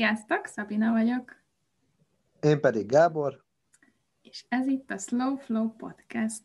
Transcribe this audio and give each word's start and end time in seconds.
Sziasztok, 0.00 0.46
Szabina 0.46 0.92
vagyok. 0.92 1.42
Én 2.40 2.60
pedig 2.60 2.86
Gábor. 2.86 3.44
És 4.22 4.44
ez 4.48 4.66
itt 4.66 4.90
a 4.90 4.98
Slow 4.98 5.36
Flow 5.36 5.68
Podcast. 5.68 6.42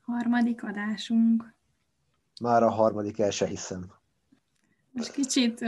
Harmadik 0.00 0.62
adásunk. 0.62 1.54
Már 2.40 2.62
a 2.62 2.70
harmadik, 2.70 3.18
el 3.18 3.30
se 3.30 3.46
hiszem. 3.46 3.92
Most 4.90 5.12
kicsit, 5.12 5.60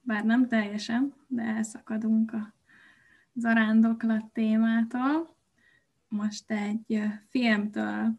bár 0.00 0.24
nem 0.24 0.48
teljesen, 0.48 1.14
de 1.26 1.42
elszakadunk 1.42 2.32
a 2.32 2.54
zarándoklat 3.34 4.24
témától. 4.32 5.36
Most 6.08 6.50
egy 6.50 7.02
filmtől 7.28 8.18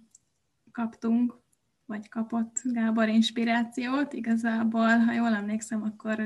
kaptunk, 0.72 1.38
vagy 1.86 2.10
kapott 2.10 2.62
Gábor 2.64 3.08
inspirációt. 3.08 4.14
Igazából, 4.14 4.98
ha 4.98 5.12
jól 5.12 5.34
emlékszem, 5.34 5.84
akkor 5.84 6.20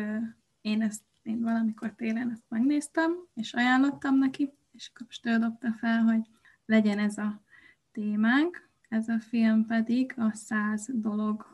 én 0.62 0.82
ezt 0.82 1.02
én 1.26 1.42
valamikor 1.42 1.94
télen 1.96 2.32
ezt 2.32 2.44
megnéztem, 2.48 3.12
és 3.34 3.54
ajánlottam 3.54 4.18
neki, 4.18 4.54
és 4.72 4.92
akkor 4.94 5.06
most 5.06 5.26
ő 5.26 5.38
dobta 5.38 5.72
fel, 5.80 6.02
hogy 6.02 6.30
legyen 6.66 7.00
ez 7.00 7.18
a 7.18 7.42
témánk. 7.92 8.70
Ez 8.90 9.08
a 9.08 9.20
film 9.20 9.66
pedig 9.66 10.14
a 10.18 10.32
száz 10.34 10.90
dolog, 10.94 11.46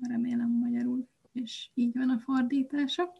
remélem 0.00 0.50
magyarul, 0.50 1.08
és 1.32 1.70
így 1.74 1.96
van 1.96 2.10
a 2.10 2.18
fordítása. 2.18 3.12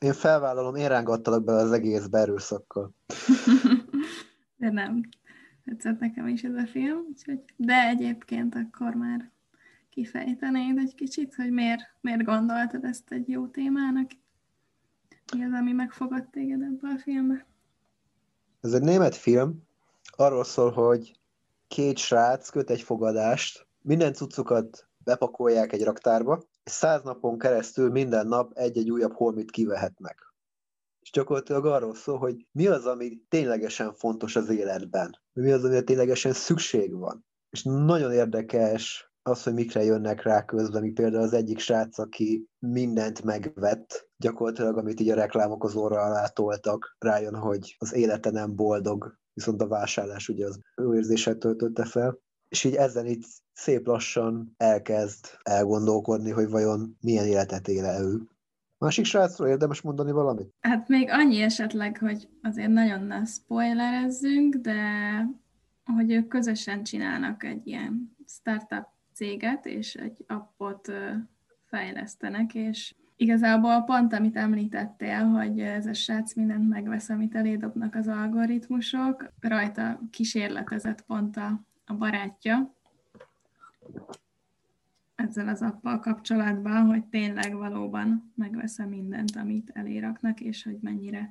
Én 0.00 0.12
felvállalom, 0.12 0.74
én 0.74 0.88
rángattalak 0.88 1.44
bele 1.44 1.60
az 1.60 1.72
egész 1.72 2.06
berőszakkal. 2.06 2.94
De 4.56 4.70
nem. 4.70 5.08
Tetszett 5.64 6.00
nekem 6.00 6.26
is 6.26 6.42
ez 6.42 6.54
a 6.54 6.66
film, 6.66 6.98
úgyhogy, 7.08 7.40
de 7.56 7.88
egyébként 7.88 8.54
akkor 8.54 8.94
már 8.94 9.30
kifejtenéd 9.90 10.78
egy 10.78 10.94
kicsit, 10.94 11.34
hogy 11.34 11.50
miért, 11.50 11.82
miért 12.00 12.22
gondoltad 12.22 12.84
ezt 12.84 13.12
egy 13.12 13.28
jó 13.28 13.46
témának? 13.46 14.10
Mi 15.36 15.44
az, 15.44 15.52
ami 15.52 15.72
megfogott 15.72 16.30
téged 16.30 16.62
ebbe 16.62 16.88
a 16.96 16.98
filmbe? 16.98 17.46
Ez 18.60 18.72
egy 18.72 18.82
német 18.82 19.16
film. 19.16 19.62
Arról 20.16 20.44
szól, 20.44 20.70
hogy 20.70 21.18
két 21.68 21.98
srác 21.98 22.48
köt 22.50 22.70
egy 22.70 22.82
fogadást, 22.82 23.66
minden 23.82 24.12
cuccukat 24.12 24.88
bepakolják 25.04 25.72
egy 25.72 25.84
raktárba, 25.84 26.42
és 26.64 26.72
száz 26.72 27.02
napon 27.02 27.38
keresztül 27.38 27.90
minden 27.90 28.26
nap 28.26 28.52
egy-egy 28.54 28.90
újabb 28.90 29.12
holmit 29.12 29.50
kivehetnek. 29.50 30.34
És 31.00 31.10
gyakorlatilag 31.10 31.66
arról 31.66 31.94
szól, 31.94 32.18
hogy 32.18 32.46
mi 32.52 32.66
az, 32.66 32.86
ami 32.86 33.22
ténylegesen 33.28 33.92
fontos 33.94 34.36
az 34.36 34.48
életben, 34.48 35.18
mi 35.32 35.52
az, 35.52 35.64
amire 35.64 35.82
ténylegesen 35.82 36.32
szükség 36.32 36.94
van. 36.94 37.24
És 37.50 37.62
nagyon 37.62 38.12
érdekes 38.12 39.11
az, 39.22 39.42
hogy 39.42 39.54
mikre 39.54 39.82
jönnek 39.82 40.22
rá 40.22 40.44
közben, 40.44 40.82
mi 40.82 40.90
például 40.90 41.22
az 41.22 41.32
egyik 41.32 41.58
srác, 41.58 41.98
aki 41.98 42.48
mindent 42.58 43.22
megvett, 43.22 44.08
gyakorlatilag, 44.16 44.76
amit 44.76 45.00
így 45.00 45.10
a 45.10 45.14
reklámok 45.14 45.64
az 45.64 45.74
orra 45.74 46.00
alá 46.00 46.26
toltak, 46.26 46.96
rájön, 46.98 47.34
hogy 47.34 47.76
az 47.78 47.94
élete 47.94 48.30
nem 48.30 48.54
boldog, 48.54 49.18
viszont 49.34 49.62
a 49.62 49.68
vásárlás 49.68 50.28
ugye 50.28 50.46
az 50.46 50.58
ő 50.76 50.94
érzéset 50.94 51.38
töltötte 51.38 51.84
fel, 51.84 52.18
és 52.48 52.64
így 52.64 52.74
ezen 52.74 53.06
így 53.06 53.24
szép 53.52 53.86
lassan 53.86 54.54
elkezd 54.56 55.26
elgondolkodni, 55.42 56.30
hogy 56.30 56.48
vajon 56.48 56.96
milyen 57.00 57.26
életet 57.26 57.68
éle 57.68 58.00
ő. 58.00 58.20
Másik 58.78 59.04
srácról 59.04 59.48
érdemes 59.48 59.80
mondani 59.80 60.12
valamit? 60.12 60.54
Hát 60.60 60.88
még 60.88 61.08
annyi 61.10 61.40
esetleg, 61.40 61.98
hogy 61.98 62.28
azért 62.42 62.70
nagyon 62.70 63.02
ne 63.02 63.24
spoilerezzünk, 63.24 64.54
de 64.54 64.74
hogy 65.96 66.12
ők 66.12 66.28
közösen 66.28 66.82
csinálnak 66.82 67.44
egy 67.44 67.66
ilyen 67.66 68.16
startup 68.26 68.91
céget, 69.22 69.66
és 69.66 69.94
egy 69.94 70.24
appot 70.26 70.92
fejlesztenek, 71.64 72.54
és 72.54 72.94
igazából 73.16 73.82
pont, 73.82 74.12
amit 74.12 74.36
említettél, 74.36 75.24
hogy 75.24 75.60
ez 75.60 75.86
a 75.86 75.94
srác 75.94 76.34
mindent 76.34 76.68
megvesz, 76.68 77.08
amit 77.08 77.34
elédobnak 77.34 77.94
az 77.94 78.08
algoritmusok, 78.08 79.32
rajta 79.40 80.00
kísérletezett 80.10 81.02
pont 81.02 81.36
a, 81.36 81.60
a 81.86 81.94
barátja, 81.94 82.74
ezzel 85.14 85.48
az 85.48 85.62
appal 85.62 85.98
kapcsolatban, 85.98 86.86
hogy 86.86 87.04
tényleg 87.04 87.54
valóban 87.54 88.32
megveszem 88.34 88.88
mindent, 88.88 89.36
amit 89.36 89.70
eléraknak, 89.74 90.40
és 90.40 90.62
hogy 90.62 90.78
mennyire 90.80 91.30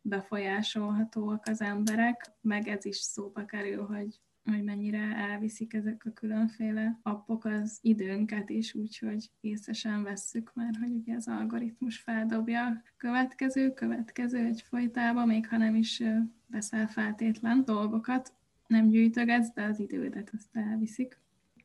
befolyásolhatóak 0.00 1.46
az 1.46 1.60
emberek, 1.60 2.30
meg 2.40 2.68
ez 2.68 2.84
is 2.84 2.96
szóba 2.96 3.44
kerül, 3.44 3.86
hogy 3.86 4.20
hogy 4.44 4.64
mennyire 4.64 5.16
elviszik 5.16 5.74
ezek 5.74 6.02
a 6.04 6.12
különféle 6.12 6.98
appok 7.02 7.44
az 7.44 7.78
időnket 7.80 8.50
is, 8.50 8.74
úgyhogy 8.74 9.30
észesen 9.40 10.02
vesszük 10.02 10.50
már, 10.54 10.74
hogy 10.80 10.90
ugye 10.90 11.14
az 11.14 11.28
algoritmus 11.28 11.98
feldobja 11.98 12.82
következő, 12.96 13.72
következő 13.72 14.38
egy 14.38 14.64
folytában, 14.68 15.26
még 15.26 15.48
ha 15.48 15.56
nem 15.56 15.74
is 15.74 16.02
veszel 16.46 16.86
feltétlen 16.86 17.64
dolgokat, 17.64 18.32
nem 18.66 18.88
gyűjtögetsz, 18.88 19.52
de 19.54 19.62
az 19.62 19.80
idődet 19.80 20.30
azt 20.36 20.48
elviszik. 20.52 21.18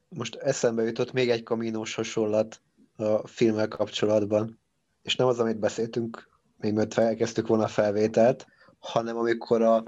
Most 0.09 0.35
eszembe 0.35 0.83
jutott 0.83 1.13
még 1.13 1.29
egy 1.29 1.43
kaminós 1.43 1.95
hasonlat 1.95 2.61
a 2.95 3.27
filmmel 3.27 3.67
kapcsolatban, 3.67 4.59
és 5.01 5.15
nem 5.15 5.27
az, 5.27 5.39
amit 5.39 5.59
beszéltünk, 5.59 6.29
még 6.57 6.73
mert 6.73 6.97
elkezdtük 6.97 7.47
volna 7.47 7.63
a 7.63 7.67
felvételt, 7.67 8.47
hanem 8.79 9.17
amikor 9.17 9.61
a 9.61 9.83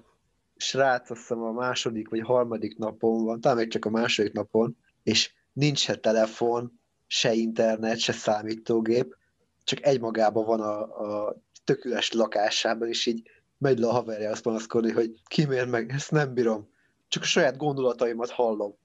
srác 0.62 1.09
azt 1.09 1.20
hiszem 1.20 1.44
a 1.44 1.52
második 1.52 2.09
vagy 2.09 2.22
harmadik 2.22 2.78
napon 2.78 3.24
van, 3.24 3.42
talán 3.42 3.58
még 3.58 3.68
csak 3.68 3.86
a 3.86 3.90
második 3.90 4.34
napon, 4.34 4.78
és 5.03 5.34
nincs 5.53 5.80
se 5.80 5.96
telefon, 5.96 6.80
se 7.08 7.34
internet, 7.34 7.97
se 7.97 8.12
számítógép, 8.12 9.16
csak 9.64 9.86
egymagában 9.86 10.46
van 10.46 10.62
a, 10.62 10.81
a 10.81 11.36
tökéles 11.64 12.12
lakásában, 12.12 12.88
és 12.88 13.06
így 13.06 13.30
megy 13.58 13.80
le 13.80 13.88
a 13.88 13.92
haverja 13.92 14.31
azt 14.31 14.42
panaszkodni, 14.42 14.92
hogy 14.92 15.22
kimér 15.25 15.68
meg, 15.68 15.92
ezt 15.92 16.12
nem 16.12 16.34
bírom, 16.34 16.69
csak 17.08 17.24
a 17.24 17.25
saját 17.25 17.58
gondolataimat 17.58 18.30
hallom. 18.30 18.75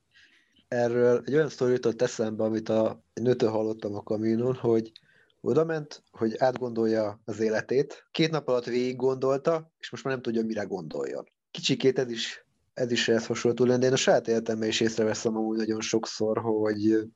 Erről 0.68 1.22
egy 1.26 1.34
olyan 1.34 1.48
sztori 1.48 1.72
jutott 1.72 2.02
eszembe, 2.02 2.44
amit 2.44 2.68
a 2.68 3.02
nőtől 3.14 3.50
hallottam 3.50 3.94
a 3.94 4.02
kaminon, 4.02 4.54
hogy 4.54 4.92
oda 5.40 5.64
ment, 5.64 6.02
hogy 6.10 6.34
átgondolja 6.38 7.20
az 7.24 7.40
életét, 7.40 8.06
két 8.10 8.30
nap 8.30 8.48
alatt 8.48 8.64
végig 8.64 8.96
gondolta, 8.96 9.72
és 9.78 9.90
most 9.90 10.04
már 10.04 10.12
nem 10.12 10.22
tudja, 10.22 10.44
mire 10.44 10.62
gondoljon 10.62 11.32
kicsikét 11.54 11.98
ez 11.98 12.10
is, 12.10 12.46
ez 12.74 12.90
is 12.90 13.08
ehhez 13.08 13.26
hasonló 13.26 13.64
lenni, 13.64 13.80
de 13.80 13.86
én 13.86 13.92
a 13.92 13.96
saját 13.96 14.28
életemben 14.28 14.68
is 14.68 14.80
észreveszem 14.80 15.36
amúgy 15.36 15.56
nagyon 15.56 15.80
sokszor, 15.80 16.38
hogy 16.38 17.08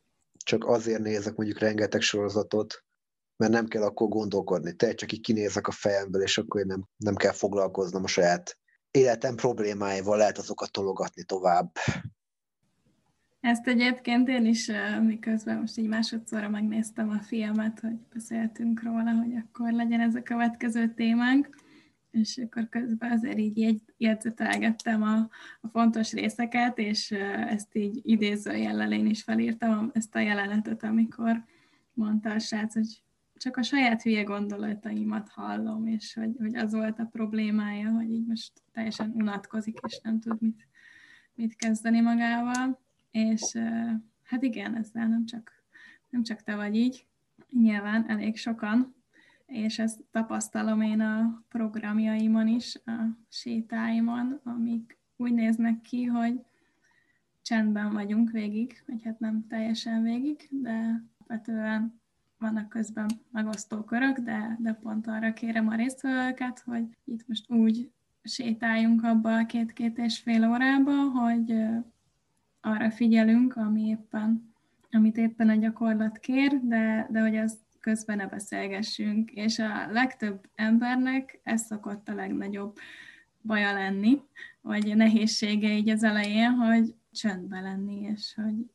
csak 0.44 0.64
azért 0.64 1.02
nézek 1.02 1.36
mondjuk 1.36 1.58
rengeteg 1.58 2.00
sorozatot, 2.00 2.84
mert 3.36 3.52
nem 3.52 3.66
kell 3.66 3.82
akkor 3.82 4.08
gondolkodni. 4.08 4.72
Te 4.72 4.94
csak 4.94 5.12
így 5.12 5.20
kinézek 5.20 5.66
a 5.66 5.70
fejemből, 5.70 6.22
és 6.22 6.38
akkor 6.38 6.60
én 6.60 6.66
nem, 6.66 6.84
nem 6.96 7.14
kell 7.14 7.32
foglalkoznom 7.32 8.02
a 8.02 8.06
saját 8.06 8.58
életem 8.90 9.34
problémáival, 9.34 10.16
lehet 10.16 10.38
azokat 10.38 10.72
tologatni 10.72 11.24
tovább. 11.24 11.70
Ezt 13.40 13.66
egyébként 13.66 14.28
én 14.28 14.46
is, 14.46 14.70
miközben 15.02 15.58
most 15.58 15.78
így 15.78 15.88
másodszorra 15.88 16.48
megnéztem 16.48 17.08
a 17.10 17.22
filmet, 17.22 17.80
hogy 17.80 17.96
beszéltünk 18.14 18.82
róla, 18.82 19.12
hogy 19.12 19.34
akkor 19.36 19.72
legyen 19.72 20.00
ez 20.00 20.14
a 20.14 20.22
következő 20.22 20.94
témánk, 20.94 21.66
és 22.18 22.38
akkor 22.38 22.68
közben 22.68 23.10
azért 23.10 23.38
így 23.38 23.82
jegyzetelgettem 23.96 25.02
a, 25.02 25.16
a 25.60 25.68
fontos 25.68 26.12
részeket, 26.12 26.78
és 26.78 27.10
ezt 27.48 27.74
így 27.74 28.00
idézőjellel 28.02 28.92
én 28.92 29.06
is 29.06 29.22
felírtam 29.22 29.90
ezt 29.94 30.14
a 30.14 30.18
jelenetet, 30.18 30.82
amikor 30.82 31.44
mondta 31.92 32.30
a 32.30 32.38
srác, 32.38 32.74
hogy 32.74 33.02
csak 33.36 33.56
a 33.56 33.62
saját 33.62 34.02
hülye 34.02 34.22
gondolataimat 34.22 35.28
hallom, 35.28 35.86
és 35.86 36.14
hogy, 36.14 36.36
hogy 36.38 36.56
az 36.56 36.72
volt 36.72 36.98
a 36.98 37.08
problémája, 37.12 37.90
hogy 37.90 38.10
így 38.10 38.26
most 38.26 38.52
teljesen 38.72 39.12
unatkozik, 39.14 39.78
és 39.86 40.00
nem 40.02 40.20
tud 40.20 40.40
mit, 40.40 40.66
mit 41.34 41.56
kezdeni 41.56 42.00
magával. 42.00 42.80
És 43.10 43.56
hát 44.22 44.42
igen, 44.42 44.76
ezzel 44.76 45.08
nem 45.08 45.26
csak, 45.26 45.52
nem 46.10 46.22
csak 46.22 46.42
te 46.42 46.56
vagy 46.56 46.76
így, 46.76 47.06
nyilván 47.50 48.10
elég 48.10 48.36
sokan, 48.36 48.97
és 49.48 49.78
ezt 49.78 50.00
tapasztalom 50.10 50.80
én 50.80 51.00
a 51.00 51.42
programjaimon 51.48 52.48
is, 52.48 52.80
a 52.84 53.16
sétáimon, 53.28 54.40
amik 54.44 54.98
úgy 55.16 55.32
néznek 55.32 55.80
ki, 55.80 56.04
hogy 56.04 56.40
csendben 57.42 57.92
vagyunk 57.92 58.30
végig, 58.30 58.82
vagy 58.86 59.02
hát 59.04 59.18
nem 59.18 59.46
teljesen 59.48 60.02
végig, 60.02 60.48
de 60.50 61.02
alapvetően 61.28 62.00
vannak 62.38 62.68
közben 62.68 63.08
megosztó 63.30 63.82
körök, 63.82 64.18
de, 64.18 64.56
de 64.60 64.72
pont 64.72 65.06
arra 65.06 65.32
kérem 65.32 65.68
a 65.68 65.74
résztvevőket, 65.74 66.60
hogy 66.60 66.84
itt 67.04 67.28
most 67.28 67.50
úgy 67.50 67.90
sétáljunk 68.22 69.02
abba 69.02 69.36
a 69.36 69.46
két-két 69.46 69.98
és 69.98 70.18
fél 70.18 70.50
órába, 70.50 70.92
hogy 70.92 71.54
arra 72.60 72.90
figyelünk, 72.90 73.56
ami 73.56 73.86
éppen, 73.86 74.54
amit 74.90 75.16
éppen 75.16 75.48
a 75.48 75.54
gyakorlat 75.54 76.18
kér, 76.18 76.60
de, 76.62 77.06
de 77.10 77.20
hogy 77.20 77.36
az 77.36 77.58
közben 77.88 78.16
ne 78.16 78.26
beszélgessünk, 78.26 79.30
és 79.30 79.58
a 79.58 79.90
legtöbb 79.90 80.48
embernek 80.54 81.40
ez 81.42 81.64
szokott 81.64 82.08
a 82.08 82.14
legnagyobb 82.14 82.76
baja 83.42 83.72
lenni, 83.72 84.22
vagy 84.60 84.96
nehézsége 84.96 85.68
így 85.68 85.88
az 85.88 86.02
elején, 86.02 86.50
hogy 86.50 86.94
csöndbe 87.12 87.60
lenni, 87.60 88.00
és 88.00 88.34
hogy, 88.34 88.70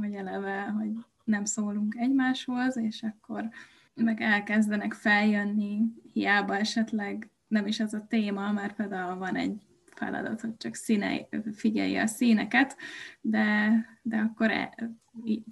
hogy 0.00 0.14
eleve, 0.14 0.62
hogy 0.62 0.90
nem 1.24 1.44
szólunk 1.44 1.94
egymáshoz, 1.96 2.76
és 2.76 3.02
akkor 3.02 3.48
meg 3.94 4.20
elkezdenek 4.20 4.92
feljönni, 4.92 5.82
hiába 6.12 6.56
esetleg 6.56 7.30
nem 7.48 7.66
is 7.66 7.80
az 7.80 7.94
a 7.94 8.06
téma, 8.08 8.52
mert 8.52 8.74
például 8.74 9.18
van 9.18 9.36
egy 9.36 9.60
feladat, 10.02 10.40
hogy 10.40 10.56
csak 10.56 10.74
színe, 10.74 11.28
figyelje 11.54 12.02
a 12.02 12.06
színeket, 12.06 12.76
de, 13.20 13.70
de 14.02 14.16
akkor 14.16 14.50
e, 14.50 14.74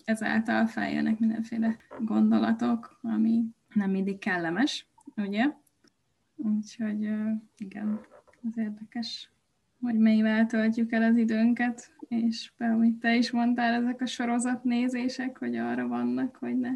ezáltal 0.05 0.67
feljönnek 0.67 1.19
mindenféle 1.19 1.76
gondolatok, 1.99 2.99
ami 3.02 3.44
nem 3.75 3.91
mindig 3.91 4.19
kellemes, 4.19 4.88
ugye? 5.17 5.47
Úgyhogy 6.37 7.11
igen, 7.56 8.00
az 8.43 8.58
érdekes, 8.58 9.31
hogy 9.81 9.99
melyvel 9.99 10.47
töltjük 10.47 10.93
el 10.93 11.02
az 11.02 11.17
időnket, 11.17 11.93
és 12.08 12.52
amit 12.58 12.99
te 12.99 13.17
is 13.17 13.31
mondtál, 13.31 13.82
ezek 13.82 14.00
a 14.00 14.06
sorozat 14.06 14.64
nézések, 14.64 15.38
hogy 15.38 15.56
arra 15.56 15.88
vannak, 15.88 16.37
hogy 16.37 16.58
ne, 16.58 16.73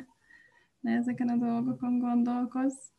ne 0.80 0.92
ezeken 0.92 1.28
a 1.28 1.36
dolgokon 1.36 1.98
gondolkozz. 1.98 2.93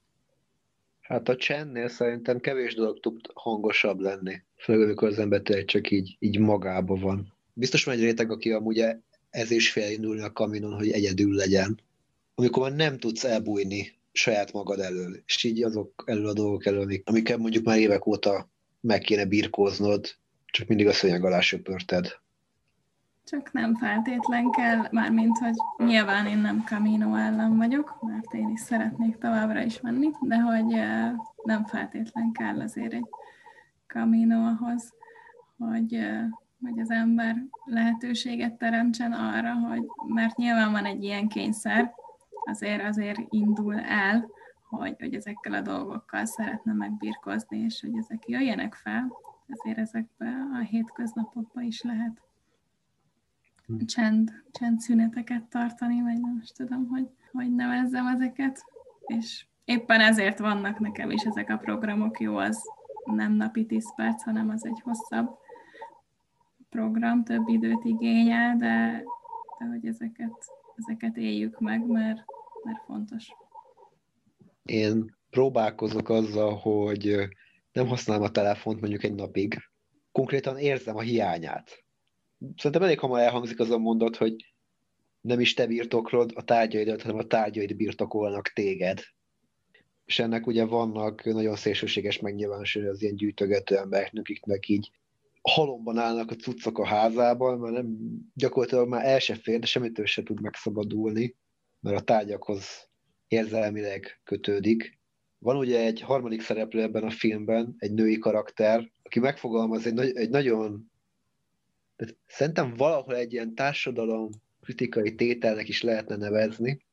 Hát 1.07 1.29
a 1.29 1.35
csendnél 1.35 1.87
szerintem 1.87 2.39
kevés 2.39 2.75
dolog 2.75 2.99
tud 2.99 3.19
hangosabb 3.33 3.99
lenni. 3.99 4.41
Főleg, 4.57 4.85
amikor 4.85 5.07
az 5.07 5.19
ember 5.19 5.41
csak 5.65 5.91
így, 5.91 6.15
így 6.19 6.39
magába 6.39 6.95
van. 6.95 7.33
Biztos 7.53 7.83
van 7.83 7.95
egy 7.95 8.01
réteg, 8.01 8.31
aki 8.31 8.51
amúgy 8.51 8.83
ez 9.29 9.51
is 9.51 9.71
fél 9.71 9.91
indulni 9.91 10.21
a 10.21 10.31
kaminon, 10.31 10.73
hogy 10.73 10.91
egyedül 10.91 11.35
legyen. 11.35 11.79
Amikor 12.35 12.61
már 12.61 12.75
nem 12.75 12.97
tudsz 12.97 13.23
elbújni 13.23 13.93
saját 14.11 14.51
magad 14.51 14.79
elől, 14.79 15.15
és 15.25 15.43
így 15.43 15.63
azok 15.63 16.03
elől 16.05 16.27
a 16.27 16.33
dolgok 16.33 16.65
elől, 16.65 17.01
amik, 17.03 17.37
mondjuk 17.37 17.65
már 17.65 17.77
évek 17.77 18.07
óta 18.07 18.49
meg 18.81 19.01
kéne 19.01 19.25
birkóznod, 19.25 20.15
csak 20.45 20.67
mindig 20.67 20.87
a 20.87 20.93
szőnyeg 20.93 21.25
alá 21.25 21.39
söpörted. 21.39 22.19
Csak 23.25 23.51
nem 23.51 23.75
feltétlen 23.75 24.51
kell, 24.51 24.87
mármint, 24.91 25.37
hogy 25.37 25.53
nyilván 25.77 26.25
én 26.25 26.37
nem 26.37 26.63
Camino 26.65 27.15
ellen 27.15 27.57
vagyok, 27.57 27.97
mert 28.01 28.33
én 28.33 28.49
is 28.49 28.59
szeretnék 28.59 29.17
továbbra 29.17 29.61
is 29.61 29.81
menni, 29.81 30.11
de 30.21 30.39
hogy 30.39 30.65
nem 31.43 31.65
feltétlen 31.65 32.31
kell 32.31 32.59
azért 32.61 32.93
egy 32.93 33.07
Camino 33.87 34.47
ahhoz, 34.47 34.93
hogy, 35.57 36.07
hogy 36.61 36.79
az 36.79 36.91
ember 36.91 37.35
lehetőséget 37.63 38.53
teremtsen 38.53 39.11
arra, 39.11 39.53
hogy, 39.53 39.85
mert 40.07 40.35
nyilván 40.35 40.71
van 40.71 40.85
egy 40.85 41.03
ilyen 41.03 41.27
kényszer, 41.27 41.93
azért 42.45 42.83
azért 42.83 43.19
indul 43.29 43.79
el, 43.79 44.29
hogy, 44.69 44.95
hogy 44.99 45.13
ezekkel 45.13 45.53
a 45.53 45.61
dolgokkal 45.61 46.25
szeretne 46.25 46.73
megbirkozni, 46.73 47.57
és 47.57 47.81
hogy 47.81 47.97
ezek 47.97 48.27
jöjjenek 48.27 48.73
fel, 48.73 49.11
ezért 49.47 49.77
ezekbe 49.77 50.33
a 50.53 50.57
hétköznapokban 50.57 51.63
is 51.63 51.81
lehet. 51.81 52.24
Csend, 53.85 54.31
csend 54.51 54.79
szüneteket 54.79 55.43
tartani, 55.43 56.01
vagy 56.01 56.19
nem 56.19 56.39
is 56.43 56.51
tudom, 56.51 56.87
hogy, 56.87 57.07
hogy 57.31 57.55
nevezzem 57.55 58.07
ezeket, 58.07 58.65
és 59.05 59.45
éppen 59.65 59.99
ezért 59.99 60.39
vannak 60.39 60.79
nekem 60.79 61.11
is 61.11 61.23
ezek 61.23 61.49
a 61.49 61.57
programok, 61.57 62.19
jó, 62.19 62.37
az 62.37 62.61
nem 63.05 63.33
napi 63.33 63.65
10 63.65 63.95
perc, 63.95 64.23
hanem 64.23 64.49
az 64.49 64.65
egy 64.65 64.81
hosszabb 64.83 65.37
program, 66.69 67.23
több 67.23 67.47
időt 67.47 67.83
igényel, 67.83 68.57
de, 68.57 69.03
de 69.59 69.65
hogy 69.65 69.85
ezeket, 69.85 70.33
ezeket 70.75 71.17
éljük 71.17 71.59
meg, 71.59 71.85
mert, 71.85 72.23
mert 72.63 72.83
fontos. 72.85 73.27
Én 74.63 75.15
próbálkozok 75.29 76.09
azzal, 76.09 76.55
hogy 76.55 77.27
nem 77.71 77.87
használom 77.87 78.23
a 78.23 78.29
telefont 78.29 78.79
mondjuk 78.79 79.03
egy 79.03 79.15
napig. 79.15 79.57
Konkrétan 80.11 80.57
érzem 80.57 80.95
a 80.95 81.01
hiányát. 81.01 81.84
Szerintem 82.55 82.81
elég 82.81 82.99
hamar 82.99 83.19
elhangzik 83.19 83.59
az 83.59 83.69
a 83.69 83.77
mondat, 83.77 84.15
hogy 84.15 84.35
nem 85.21 85.39
is 85.39 85.53
te 85.53 85.67
birtoklod 85.67 86.31
a 86.35 86.43
tárgyaidat, 86.43 87.01
hanem 87.01 87.17
a 87.17 87.27
tárgyaid 87.27 87.75
birtokolnak 87.75 88.47
téged. 88.47 88.99
És 90.05 90.19
ennek 90.19 90.47
ugye 90.47 90.65
vannak 90.65 91.23
nagyon 91.23 91.55
szélsőséges 91.55 92.19
megnyilvánulásai 92.19 92.85
az 92.85 93.01
ilyen 93.01 93.15
gyűjtögető 93.15 93.77
embereknek, 93.77 94.21
akiknek 94.21 94.67
így 94.67 94.91
halomban 95.41 95.97
állnak 95.97 96.31
a 96.31 96.35
cuccok 96.35 96.77
a 96.77 96.85
házában, 96.85 97.59
mert 97.59 97.73
nem, 97.73 97.97
gyakorlatilag 98.33 98.87
már 98.87 99.05
el 99.05 99.19
se 99.19 99.35
fér, 99.35 99.59
de 99.59 99.65
semmitől 99.65 100.05
se 100.05 100.23
tud 100.23 100.41
megszabadulni, 100.41 101.35
mert 101.79 101.97
a 101.97 102.03
tárgyakhoz 102.03 102.89
érzelmileg 103.27 104.21
kötődik. 104.23 104.99
Van 105.39 105.57
ugye 105.57 105.79
egy 105.79 106.01
harmadik 106.01 106.41
szereplő 106.41 106.81
ebben 106.81 107.03
a 107.03 107.09
filmben, 107.09 107.75
egy 107.77 107.93
női 107.93 108.17
karakter, 108.17 108.91
aki 109.03 109.19
megfogalmaz 109.19 109.85
egy, 109.85 109.99
egy 109.99 110.29
nagyon, 110.29 110.91
tehát 111.95 112.15
szerintem 112.27 112.73
valahol 112.75 113.15
egy 113.15 113.33
ilyen 113.33 113.55
társadalom 113.55 114.29
kritikai 114.61 115.15
tételnek 115.15 115.67
is 115.67 115.81
lehetne 115.81 116.15
nevezni, 116.15 116.85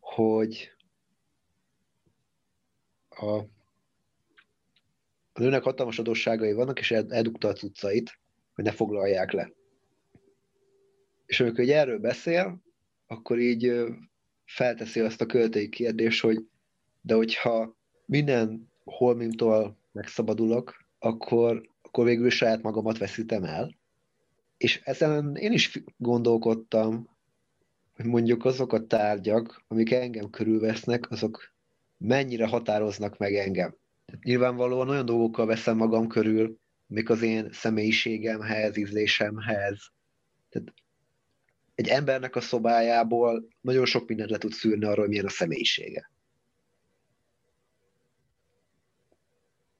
hogy 0.00 0.70
a, 3.08 3.36
a 5.32 5.40
nőnek 5.40 5.62
hatalmas 5.62 5.98
adósságai 5.98 6.52
vannak, 6.52 6.78
és 6.78 6.90
eldugta 6.90 7.48
a 7.48 7.52
cuccait, 7.52 8.18
hogy 8.54 8.64
ne 8.64 8.72
foglalják 8.72 9.32
le. 9.32 9.52
És 11.26 11.40
amikor 11.40 11.68
erről 11.68 11.98
beszél, 11.98 12.62
akkor 13.06 13.38
így 13.38 13.72
felteszi 14.44 15.00
azt 15.00 15.20
a 15.20 15.26
költői 15.26 15.68
kérdést, 15.68 16.22
hogy 16.22 16.46
de 17.00 17.14
hogyha 17.14 17.76
minden 18.06 18.72
holmimtól 18.84 19.78
megszabadulok, 19.92 20.84
akkor, 20.98 21.68
akkor 21.90 22.04
végül 22.04 22.30
saját 22.30 22.62
magamat 22.62 22.98
veszítem 22.98 23.44
el. 23.44 23.76
És 24.56 24.80
ezen 24.84 25.36
én 25.36 25.52
is 25.52 25.82
gondolkodtam, 25.96 27.08
hogy 27.94 28.04
mondjuk 28.04 28.44
azok 28.44 28.72
a 28.72 28.86
tárgyak, 28.86 29.64
amik 29.68 29.90
engem 29.90 30.30
körülvesznek, 30.30 31.10
azok 31.10 31.52
mennyire 31.96 32.46
határoznak 32.46 33.18
meg 33.18 33.34
engem. 33.34 33.76
Tehát 34.06 34.24
nyilvánvalóan 34.24 34.88
olyan 34.88 35.04
dolgokkal 35.04 35.46
veszem 35.46 35.76
magam 35.76 36.08
körül, 36.08 36.58
amik 36.90 37.10
az 37.10 37.22
én 37.22 37.52
személyiségemhez, 37.52 38.76
ízlésemhez. 38.76 39.92
Tehát 40.48 40.72
egy 41.74 41.88
embernek 41.88 42.36
a 42.36 42.40
szobájából 42.40 43.48
nagyon 43.60 43.86
sok 43.86 44.08
mindent 44.08 44.30
le 44.30 44.38
tud 44.38 44.52
szűrni 44.52 44.84
arról, 44.84 45.08
milyen 45.08 45.24
a 45.24 45.28
személyisége. 45.28 46.10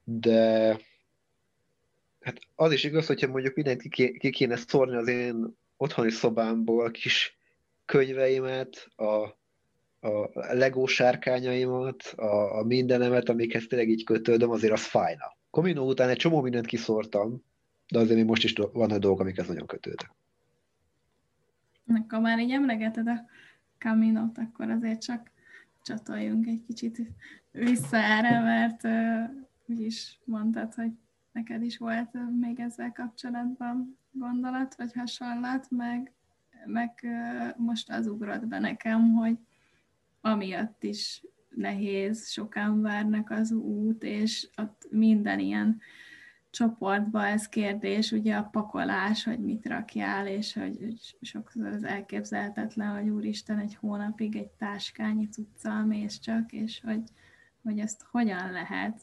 De 0.04 0.78
hát 2.20 2.38
az 2.54 2.72
is 2.72 2.84
igaz, 2.84 3.06
hogyha 3.06 3.26
mondjuk 3.26 3.54
mindent 3.54 3.82
ki 3.82 4.30
kéne 4.30 4.56
szórni 4.56 4.96
az 4.96 5.08
én 5.08 5.56
otthoni 5.76 6.10
szobámból, 6.10 6.84
a 6.84 6.90
kis 6.90 7.38
könyveimet, 7.84 8.88
a, 8.96 9.38
a 10.08 10.30
Lego 10.52 10.86
sárkányaimat, 10.86 12.02
a, 12.02 12.58
a 12.58 12.64
mindenemet, 12.64 13.28
amikhez 13.28 13.66
tényleg 13.66 13.88
így 13.88 14.04
kötődöm, 14.04 14.50
azért 14.50 14.72
az 14.72 14.84
fájna. 14.84 15.36
Komino 15.50 15.86
után 15.86 16.08
egy 16.08 16.16
csomó 16.16 16.40
mindent 16.40 16.66
kiszórtam, 16.66 17.44
de 17.88 17.98
azért 17.98 18.16
még 18.16 18.24
most 18.24 18.44
is 18.44 18.52
van 18.72 18.90
a 18.90 18.98
dolgok, 18.98 19.20
amikhez 19.20 19.46
nagyon 19.46 19.66
kötődök. 19.66 20.14
Akkor 21.86 22.20
már 22.20 22.38
így 22.38 22.50
emlegeted 22.50 23.08
a 23.08 23.24
Caminot, 23.78 24.38
akkor 24.38 24.70
azért 24.70 25.02
csak 25.02 25.30
csatoljunk 25.82 26.46
egy 26.46 26.62
kicsit 26.66 27.02
vissza 27.50 27.96
erre, 27.96 28.40
mert 28.40 28.84
uh, 28.84 29.36
úgyis 29.66 30.18
mondtad, 30.24 30.74
hogy 30.74 30.90
neked 31.32 31.62
is 31.62 31.78
volt 31.78 32.08
még 32.40 32.60
ezzel 32.60 32.92
kapcsolatban 32.92 33.99
gondolat, 34.10 34.76
vagy 34.76 34.92
hasonlat, 34.92 35.70
meg, 35.70 36.12
meg 36.64 37.06
most 37.56 37.90
az 37.90 38.06
ugrott 38.06 38.46
be 38.46 38.58
nekem, 38.58 39.12
hogy 39.12 39.38
amiatt 40.20 40.82
is 40.82 41.25
nehéz, 41.49 42.30
sokan 42.30 42.80
várnak 42.80 43.30
az 43.30 43.52
út, 43.52 44.02
és 44.02 44.49
ott 44.56 44.87
minden 44.90 45.38
ilyen 45.38 45.80
csoportba 46.50 47.26
ez 47.26 47.49
kérdés, 47.49 48.12
ugye 48.12 48.37
a 48.37 48.42
pakolás, 48.42 49.25
hogy 49.25 49.38
mit 49.38 49.66
rakjál, 49.66 50.26
és 50.26 50.54
hogy 50.54 50.94
sokszor 51.20 51.66
az 51.66 51.84
elképzelhetetlen, 51.84 53.00
hogy 53.00 53.08
úristen, 53.08 53.58
egy 53.58 53.75
hónapig 53.75 54.37
egy 54.37 54.50
táskányi 54.50 55.28
cuccal 55.28 55.84
mész 55.84 56.18
csak, 56.18 56.52
és 56.52 56.80
hogy, 56.84 57.02
hogy 57.62 57.78
ezt 57.78 58.02
hogyan 58.10 58.52
lehet. 58.52 59.00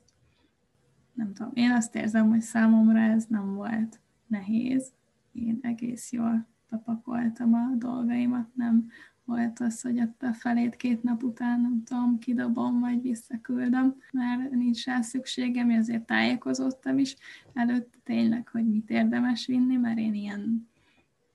Nem 1.17 1.33
tudom, 1.33 1.51
én 1.53 1.71
azt 1.71 1.95
érzem, 1.95 2.29
hogy 2.29 2.41
számomra 2.41 2.99
ez 2.99 3.25
nem 3.25 3.53
volt 3.53 3.99
nehéz. 4.27 4.91
Én 5.31 5.59
egész 5.61 6.11
jól 6.11 6.47
bepakoltam 6.69 7.53
a 7.53 7.75
dolgaimat, 7.75 8.55
nem 8.55 8.89
volt 9.25 9.59
az, 9.59 9.81
hogy 9.81 9.99
a 9.99 10.33
felét 10.33 10.75
két 10.75 11.03
nap 11.03 11.23
után, 11.23 11.61
nem 11.61 11.83
tudom, 11.83 12.19
kidobom, 12.19 12.79
vagy 12.79 13.01
visszaküldöm, 13.01 13.95
mert 14.11 14.51
nincs 14.51 14.85
rá 14.85 15.01
szükségem, 15.01 15.69
azért 15.69 16.05
tájékozottam 16.05 16.97
is. 16.97 17.15
Előtte 17.53 17.97
tényleg, 18.03 18.47
hogy 18.47 18.67
mit 18.67 18.89
érdemes 18.89 19.45
vinni, 19.45 19.75
mert 19.75 19.97
én 19.97 20.13
ilyen 20.13 20.69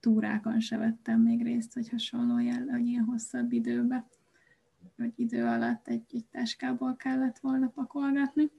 túrákon 0.00 0.60
se 0.60 0.76
vettem 0.76 1.20
még 1.20 1.42
részt, 1.42 1.74
hogy 1.74 1.88
hasonló 1.88 2.38
jel, 2.38 2.66
hogy 2.70 2.86
ilyen 2.86 3.04
hosszabb 3.04 3.52
időbe, 3.52 4.06
vagy 4.96 5.12
idő 5.16 5.44
alatt 5.44 5.88
egy, 5.88 6.04
egy 6.12 6.24
táskából 6.24 6.96
kellett 6.96 7.38
volna 7.38 7.68
pakolgatni, 7.68 8.50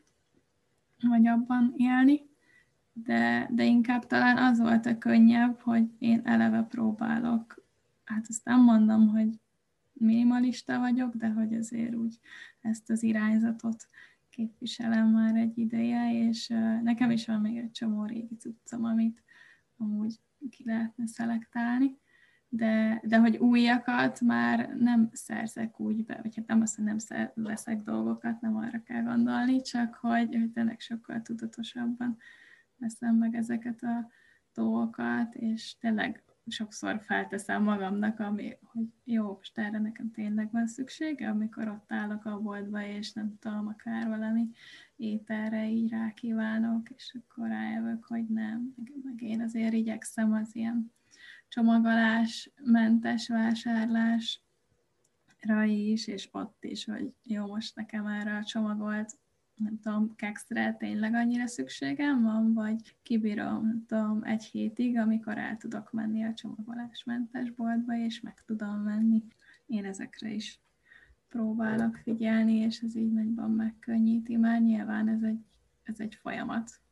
vagy 1.10 1.28
abban 1.28 1.74
élni, 1.78 2.22
de, 2.94 3.50
de 3.52 3.64
inkább 3.64 4.08
talán 4.08 4.38
az 4.38 4.60
volt 4.60 4.86
a 4.86 4.98
könnyebb, 4.98 5.60
hogy 5.60 5.86
én 6.00 6.22
eleve 6.24 6.62
próbálok. 6.62 7.64
Hát 8.04 8.26
azt 8.28 8.46
nem 8.46 8.62
mondom, 8.62 9.08
hogy 9.08 9.40
minimalista 9.94 10.80
vagyok, 10.80 11.16
de 11.16 11.30
hogy 11.30 11.54
azért 11.54 11.96
úgy 11.96 12.20
ezt 12.62 12.90
az 12.90 13.04
irányzatot 13.04 13.88
képviselem 14.30 15.08
már 15.08 15.36
egy 15.36 15.58
ideje, 15.58 16.28
és 16.28 16.48
nekem 16.84 17.12
is 17.12 17.26
van 17.26 17.42
még 17.42 17.58
egy 17.58 17.72
csomó 17.72 18.06
régi 18.06 18.36
cuccom, 18.36 18.84
amit 18.84 19.24
amúgy 19.78 20.20
ki 20.50 20.64
lehetne 20.66 21.08
szelektálni, 21.08 21.98
de, 22.56 23.02
de 23.04 23.18
hogy 23.18 23.38
újakat 23.38 24.22
már 24.22 24.76
nem 24.80 25.10
szerzek 25.12 25.80
úgy 25.80 26.06
be, 26.06 26.20
vagy 26.22 26.36
hát 26.36 26.48
nem 26.48 26.62
azt, 26.62 26.76
hogy 26.76 26.86
nem 26.86 26.98
veszek 27.34 27.82
dolgokat, 27.82 28.42
nem 28.42 28.56
arra 28.56 28.84
kell 28.84 29.04
gondolni, 29.04 29.62
csak 29.62 29.94
hogy, 29.94 30.36
hogy 30.36 30.52
tényleg 30.52 30.80
sokkal 30.80 31.22
tudatosabban 31.22 32.18
veszem 32.78 33.16
meg 33.16 33.36
ezeket 33.36 33.84
a 33.84 34.10
dolgokat, 34.54 35.36
és 35.36 35.78
tényleg 35.78 36.24
sokszor 36.48 37.02
felteszem 37.02 37.64
magamnak, 37.64 38.20
ami, 38.20 38.58
hogy 38.62 38.88
jó, 39.04 39.34
most 39.34 39.58
erre 39.58 39.80
nekem 39.80 40.12
tényleg 40.12 40.52
van 40.52 40.68
szüksége, 40.68 41.30
amikor 41.30 41.68
ott 41.68 41.92
állok 41.92 42.26
a 42.26 42.40
boltba, 42.40 42.86
és 42.86 43.14
nem 43.14 43.38
tudom, 43.40 43.68
akár 43.68 44.08
valami 44.08 44.50
ételre 44.96 45.70
így 45.70 45.90
rákívánok, 45.90 46.90
és 46.90 47.18
akkor 47.20 47.48
rájövök, 47.48 48.06
hogy 48.06 48.28
nem, 48.28 48.74
meg, 48.76 48.92
meg 49.04 49.22
én 49.22 49.42
azért 49.42 49.74
igyekszem 49.74 50.34
az 50.34 50.56
ilyen 50.56 50.92
csomagolás, 51.54 52.52
mentes 52.64 53.28
vásárlásra 53.28 54.42
is, 55.66 56.08
és 56.08 56.30
ott 56.32 56.64
is, 56.64 56.86
hogy 56.86 57.14
jó, 57.24 57.46
most 57.46 57.76
nekem 57.76 58.08
erre 58.08 58.38
a 58.38 58.44
csomagolt 58.44 59.18
nem 59.56 59.80
tudom, 59.80 60.16
kekszre 60.16 60.74
tényleg 60.74 61.14
annyira 61.14 61.48
szükségem 61.48 62.22
van, 62.22 62.54
vagy 62.54 62.96
kibírom, 63.04 63.66
nem 63.66 63.86
tudom, 63.88 64.24
egy 64.24 64.44
hétig, 64.44 64.98
amikor 64.98 65.38
el 65.38 65.58
tudok 65.58 65.92
menni 65.92 66.24
a 66.24 66.34
csomagolásmentes 66.34 67.52
boltba, 67.52 67.96
és 67.98 68.22
meg 68.22 68.44
tudom 68.46 68.84
venni. 68.84 69.24
Én 69.66 69.86
ezekre 69.86 70.30
is 70.30 70.60
próbálok 71.30 71.96
figyelni, 71.96 72.54
és 72.54 72.80
ez 72.80 72.96
így 72.96 73.12
nagyban 73.12 73.52
megkönnyíti. 73.52 74.36
Már 74.36 74.62
nyilván 74.62 75.08
ez 75.08 75.22
egy, 75.22 75.40
ez 75.84 76.00
egy 76.00 76.16
folyamat, 76.16 76.83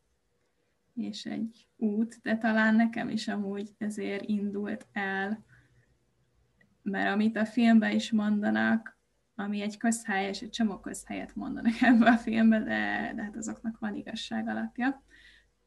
és 0.95 1.25
egy 1.25 1.67
út, 1.77 2.19
de 2.21 2.37
talán 2.37 2.75
nekem 2.75 3.09
is 3.09 3.27
amúgy 3.27 3.69
ezért 3.77 4.23
indult 4.23 4.87
el, 4.91 5.43
mert 6.81 7.13
amit 7.13 7.37
a 7.37 7.45
filmben 7.45 7.91
is 7.91 8.11
mondanak, 8.11 8.99
ami 9.35 9.61
egy 9.61 9.77
közhely, 9.77 10.27
és 10.27 10.41
egy 10.41 10.49
csomó 10.49 10.79
közhelyet 10.79 11.35
mondanak 11.35 11.81
ebbe 11.89 12.09
a 12.09 12.17
filmbe, 12.17 12.59
de, 12.59 13.11
de 13.15 13.23
hát 13.23 13.35
azoknak 13.35 13.79
van 13.79 13.95
igazság 13.95 14.47
alapja, 14.47 15.03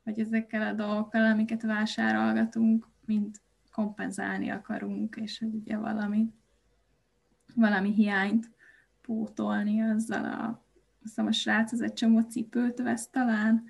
hogy 0.02 0.20
ezekkel 0.20 0.62
a 0.62 0.72
dolgokkal, 0.72 1.24
amiket 1.24 1.62
vásárolgatunk, 1.62 2.88
mind 3.04 3.40
kompenzálni 3.72 4.48
akarunk, 4.48 5.16
és 5.16 5.38
hogy 5.38 5.54
ugye 5.54 5.76
valami, 5.76 6.32
valami 7.54 7.92
hiányt 7.92 8.50
pótolni 9.00 9.82
azzal 9.82 10.24
a, 10.24 10.64
azt 11.04 11.18
a 11.18 11.32
srác, 11.32 11.72
az 11.72 11.80
egy 11.80 11.92
csomó 11.92 12.20
cipőt 12.20 12.78
vesz 12.78 13.08
talán, 13.08 13.64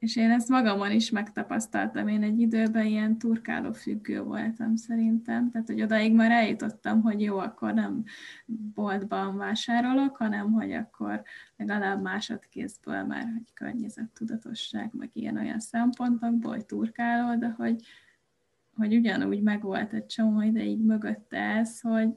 és 0.00 0.16
én 0.16 0.30
ezt 0.30 0.48
magamon 0.48 0.90
is 0.90 1.10
megtapasztaltam, 1.10 2.08
én 2.08 2.22
egy 2.22 2.40
időben 2.40 2.86
ilyen 2.86 3.18
turkáló 3.18 3.72
függő 3.72 4.22
voltam 4.22 4.76
szerintem, 4.76 5.50
tehát 5.50 5.66
hogy 5.66 5.82
odaig 5.82 6.14
már 6.14 6.30
eljutottam, 6.30 7.02
hogy 7.02 7.20
jó, 7.20 7.38
akkor 7.38 7.74
nem 7.74 8.04
boltban 8.74 9.36
vásárolok, 9.36 10.16
hanem 10.16 10.52
hogy 10.52 10.72
akkor 10.72 11.22
legalább 11.56 12.02
másodkézből 12.02 13.02
már, 13.02 13.22
hogy 13.22 13.52
környezettudatosság, 13.54 14.90
meg 14.92 15.10
ilyen 15.12 15.36
olyan 15.36 15.60
szempontokból, 15.60 16.52
hogy 16.52 16.66
turkáló, 16.66 17.38
de 17.38 17.48
hogy, 17.48 17.82
hogy 18.76 18.94
ugyanúgy 18.94 19.42
megvolt 19.42 19.92
egy 19.92 20.06
csomó 20.06 20.40
ideig 20.40 20.84
mögötte 20.84 21.38
ez, 21.38 21.80
hogy 21.80 22.08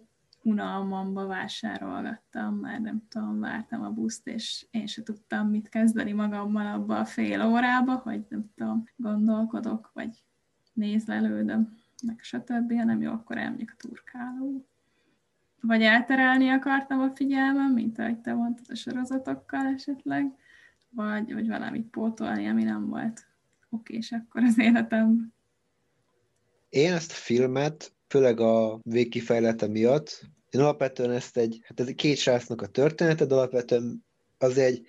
unalmamba 0.44 1.26
vásárolgattam, 1.26 2.56
már 2.56 2.80
nem 2.80 3.04
tudom, 3.10 3.40
vártam 3.40 3.82
a 3.82 3.90
buszt, 3.90 4.28
és 4.28 4.66
én 4.72 4.88
se 4.88 5.04
tudtam 5.04 5.50
mit 5.50 5.70
kezdeni 5.70 6.12
magammal 6.12 6.74
abba 6.74 6.98
a 6.98 7.06
fél 7.06 7.46
órába, 7.46 7.96
hogy 7.96 8.26
nem 8.30 8.52
tudom, 8.56 8.84
gondolkodok, 8.96 9.92
vagy 9.94 10.24
nézlelődöm, 10.74 11.78
meg 12.04 12.20
stb., 12.22 12.74
hanem 12.74 13.02
jó, 13.02 13.12
akkor 13.12 13.38
elmegyek 13.38 13.72
a 13.74 13.88
turkáló. 13.88 14.68
Vagy 15.62 15.82
elterelni 15.82 16.50
akartam 16.50 17.00
a 17.00 17.16
figyelmem, 17.16 17.74
mint 17.74 18.00
ahogy 18.00 18.20
te 18.20 18.34
mondtad 18.34 18.66
a 18.70 18.76
sorozatokkal 18.76 19.66
esetleg, 19.66 20.36
vagy, 20.90 21.34
vagy 21.34 21.48
valamit 21.48 21.88
pótolni, 21.88 22.48
ami 22.48 22.64
nem 22.64 22.88
volt 22.88 23.28
oké, 23.70 23.96
és 23.96 24.12
akkor 24.12 24.44
az 24.44 24.60
életem. 24.60 25.34
Én 26.70 26.94
ezt 26.94 27.12
a 27.12 27.16
filmet 27.16 27.94
főleg 28.14 28.40
a 28.40 28.80
végkifejlete 28.84 29.68
miatt. 29.68 30.22
Én 30.50 30.62
alapvetően 30.62 31.12
ezt 31.12 31.38
egy, 31.38 31.60
hát 31.64 31.80
ez 31.80 31.88
egy 31.88 31.96
két 31.96 32.18
srácnak 32.18 32.62
a 32.62 32.68
története, 32.68 33.26
de 33.26 33.36
alapvetően 33.36 34.06
az 34.38 34.58
egy 34.58 34.86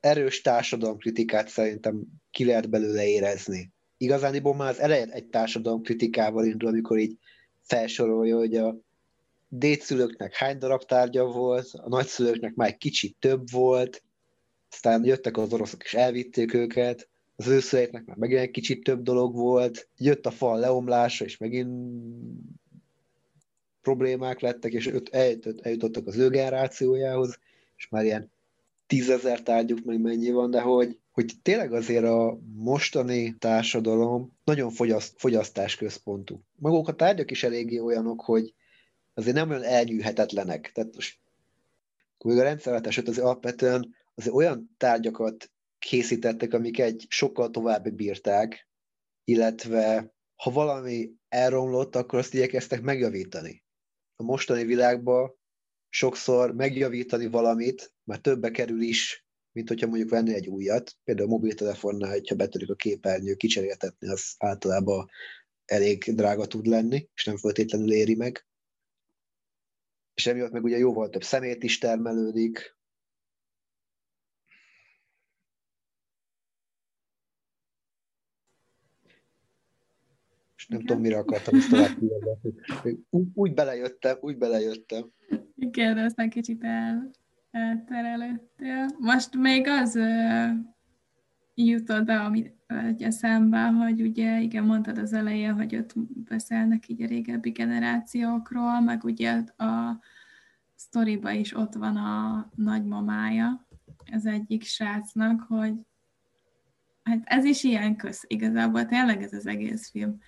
erős 0.00 0.40
társadalomkritikát 0.40 1.48
szerintem 1.48 2.04
ki 2.30 2.44
lehet 2.44 2.70
belőle 2.70 3.06
érezni. 3.06 3.70
Igazán 3.96 4.42
már 4.42 4.70
az 4.70 4.78
elején 4.78 5.10
egy 5.10 5.26
társadalomkritikával 5.26 6.44
indul, 6.44 6.68
amikor 6.68 6.98
így 6.98 7.16
felsorolja, 7.62 8.36
hogy 8.36 8.56
a 8.56 8.76
dédszülőknek 9.48 10.34
hány 10.34 10.58
darab 10.58 10.84
tárgya 10.84 11.24
volt, 11.24 11.68
a 11.72 11.88
nagyszülőknek 11.88 12.54
már 12.54 12.68
egy 12.68 12.76
kicsit 12.76 13.16
több 13.18 13.50
volt, 13.50 14.02
aztán 14.70 15.04
jöttek 15.04 15.36
az 15.36 15.52
oroszok 15.52 15.84
és 15.84 15.94
elvitték 15.94 16.54
őket, 16.54 17.08
az 17.36 17.48
őszüleiknek 17.48 18.04
már 18.04 18.16
megint 18.16 18.40
egy 18.40 18.50
kicsit 18.50 18.84
több 18.84 19.02
dolog 19.02 19.34
volt, 19.34 19.88
jött 19.96 20.26
a 20.26 20.30
fal 20.30 20.58
leomlása, 20.58 21.24
és 21.24 21.36
megint 21.36 21.70
problémák 23.86 24.40
lettek, 24.40 24.72
és 24.72 24.90
eljutott, 25.10 25.60
eljutottak 25.60 26.06
az 26.06 26.16
ő 26.16 26.28
generációjához, 26.28 27.38
és 27.76 27.88
már 27.88 28.04
ilyen 28.04 28.30
tízezer 28.86 29.42
tárgyuk 29.42 29.84
meg 29.84 30.00
mennyi 30.00 30.30
van, 30.30 30.50
de 30.50 30.60
hogy, 30.60 30.98
hogy 31.10 31.32
tényleg 31.42 31.72
azért 31.72 32.04
a 32.04 32.38
mostani 32.54 33.36
társadalom 33.38 34.38
nagyon 34.44 34.70
fogyaszt, 34.70 35.14
fogyasztásközpontú. 35.16 36.42
Maguk 36.56 36.88
a 36.88 36.94
tárgyak 36.94 37.30
is 37.30 37.42
eléggé 37.42 37.78
olyanok, 37.78 38.20
hogy 38.20 38.54
azért 39.14 39.36
nem 39.36 39.50
olyan 39.50 39.62
elnyűhetetlenek. 39.62 40.72
Tehát 40.72 40.94
most 40.94 41.18
még 42.24 42.38
a 42.38 42.42
rendszerváltás 42.42 42.98
azért 42.98 43.24
alapvetően 43.24 43.94
azért 44.14 44.34
olyan 44.34 44.70
tárgyakat 44.76 45.50
készítettek, 45.78 46.54
amik 46.54 46.78
egy 46.78 47.06
sokkal 47.08 47.50
tovább 47.50 47.88
bírták, 47.88 48.68
illetve 49.24 50.12
ha 50.36 50.50
valami 50.50 51.10
elromlott, 51.28 51.96
akkor 51.96 52.18
azt 52.18 52.34
igyekeztek 52.34 52.82
megjavítani 52.82 53.64
a 54.16 54.22
mostani 54.22 54.64
világban 54.64 55.38
sokszor 55.88 56.54
megjavítani 56.54 57.26
valamit, 57.26 57.94
már 58.04 58.18
többe 58.18 58.50
kerül 58.50 58.80
is, 58.80 59.26
mint 59.52 59.68
hogyha 59.68 59.86
mondjuk 59.86 60.10
venni 60.10 60.34
egy 60.34 60.46
újat. 60.46 60.96
Például 61.04 61.28
a 61.28 61.32
mobiltelefonnál, 61.32 62.10
hogyha 62.10 62.34
betörik 62.34 62.70
a 62.70 62.74
képernyő, 62.74 63.34
kicseréltetni, 63.34 64.08
az 64.08 64.34
általában 64.38 65.08
elég 65.64 66.04
drága 66.14 66.46
tud 66.46 66.66
lenni, 66.66 67.08
és 67.14 67.24
nem 67.24 67.36
feltétlenül 67.36 67.92
éri 67.92 68.14
meg. 68.14 68.46
És 70.14 70.26
emiatt 70.26 70.52
meg 70.52 70.64
ugye 70.64 70.78
jóval 70.78 71.08
több 71.08 71.22
szemét 71.22 71.62
is 71.62 71.78
termelődik, 71.78 72.75
nem 80.68 80.80
tudom, 80.80 81.00
mire 81.00 81.18
akartam 81.18 81.54
ezt 81.54 81.70
tovább 81.70 81.98
úgy, 83.10 83.26
úgy 83.34 83.54
belejöttem, 83.54 84.16
úgy 84.20 84.36
belejöttem. 84.38 85.10
Igen, 85.56 85.94
de 85.94 86.02
aztán 86.02 86.30
kicsit 86.30 86.64
el, 86.64 87.10
elterelődtél. 87.50 88.86
Most 88.98 89.36
még 89.36 89.66
az 89.68 89.96
uh, 89.96 90.50
jutott 91.54 92.04
be, 92.04 92.20
ami 92.20 92.52
egy 92.66 93.02
eszembe, 93.02 93.66
hogy 93.66 94.00
ugye, 94.00 94.40
igen, 94.40 94.64
mondtad 94.64 94.98
az 94.98 95.12
elején, 95.12 95.54
hogy 95.54 95.76
ott 95.76 95.92
beszélnek 96.28 96.88
így 96.88 97.02
a 97.02 97.06
régebbi 97.06 97.50
generációkról, 97.50 98.80
meg 98.80 99.04
ugye 99.04 99.32
a 99.56 100.00
sztoriba 100.74 101.30
is 101.30 101.56
ott 101.56 101.74
van 101.74 101.96
a 101.96 102.48
nagymamája, 102.54 103.66
az 104.12 104.26
egyik 104.26 104.62
srácnak, 104.62 105.40
hogy 105.40 105.74
hát 107.02 107.22
ez 107.24 107.44
is 107.44 107.64
ilyen 107.64 107.96
köz, 107.96 108.24
igazából 108.26 108.86
tényleg 108.86 109.22
ez 109.22 109.32
az 109.32 109.46
egész 109.46 109.90
film 109.90 110.18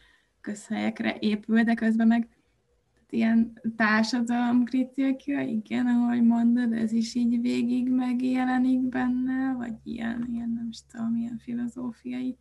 közhelyekre 0.41 1.17
épül, 1.19 1.63
de 1.63 1.75
közben 1.75 2.07
meg 2.07 2.29
ilyen 3.11 3.61
kritika, 4.65 5.41
igen, 5.41 5.87
ahogy 5.87 6.23
mondod, 6.23 6.73
ez 6.73 6.93
is 6.93 7.15
így 7.15 7.41
végig 7.41 7.89
megjelenik 7.89 8.81
benne, 8.81 9.53
vagy 9.53 9.75
ilyen, 9.85 10.29
ilyen 10.33 10.51
nem 10.51 10.69
is 10.71 10.79
tudom, 10.91 11.17
ilyen 11.17 11.39
filozófiai 11.39 12.37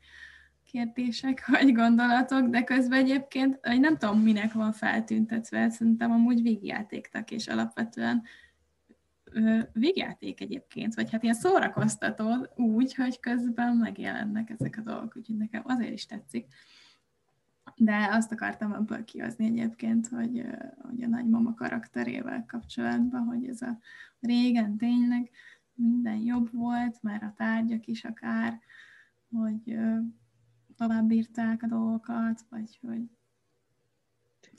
kérdések 0.72 1.48
vagy 1.52 1.74
gondolatok, 1.74 2.48
de 2.48 2.64
közben 2.64 3.00
egyébként, 3.00 3.60
vagy 3.62 3.80
nem 3.80 3.98
tudom, 3.98 4.20
minek 4.20 4.54
van 4.54 4.72
feltüntetve, 4.72 5.70
szerintem 5.70 6.12
amúgy 6.12 6.42
végjátéktak, 6.42 7.32
és 7.32 7.48
alapvetően 7.48 8.24
végjáték 9.74 10.42
egyébként, 10.42 10.96
vagy 10.96 11.12
hát 11.12 11.24
ilyen 11.24 11.36
szórakoztató 11.36 12.48
úgy, 12.56 12.96
hogy 12.96 13.20
közben 13.20 13.76
megjelennek 13.76 14.50
ezek 14.50 14.78
a 14.78 14.82
dolgok, 14.82 15.16
úgyhogy 15.16 15.38
nekem 15.38 15.62
azért 15.66 15.94
is 15.94 16.06
tetszik 16.06 16.46
De 17.80 18.08
azt 18.12 18.32
akartam 18.32 18.74
ebből 18.74 19.04
kihozni 19.04 19.46
egyébként, 19.46 20.08
hogy, 20.08 20.46
hogy 20.82 21.04
a 21.04 21.08
nagymama 21.08 21.54
karakterével 21.54 22.46
kapcsolatban, 22.48 23.24
hogy 23.24 23.48
ez 23.48 23.62
a 23.62 23.80
régen 24.20 24.78
tényleg 24.78 25.30
minden 25.74 26.18
jobb 26.18 26.52
volt, 26.52 27.02
mert 27.02 27.24
a 27.24 27.34
tárgyak 27.38 27.88
is 27.88 28.04
akár, 28.04 28.60
hogy 29.30 29.78
tovább 30.78 31.08
bírták 31.08 31.64
a 31.64 31.68
dolgokat, 31.68 32.46
vagy 32.50 32.80
hogy 32.82 33.10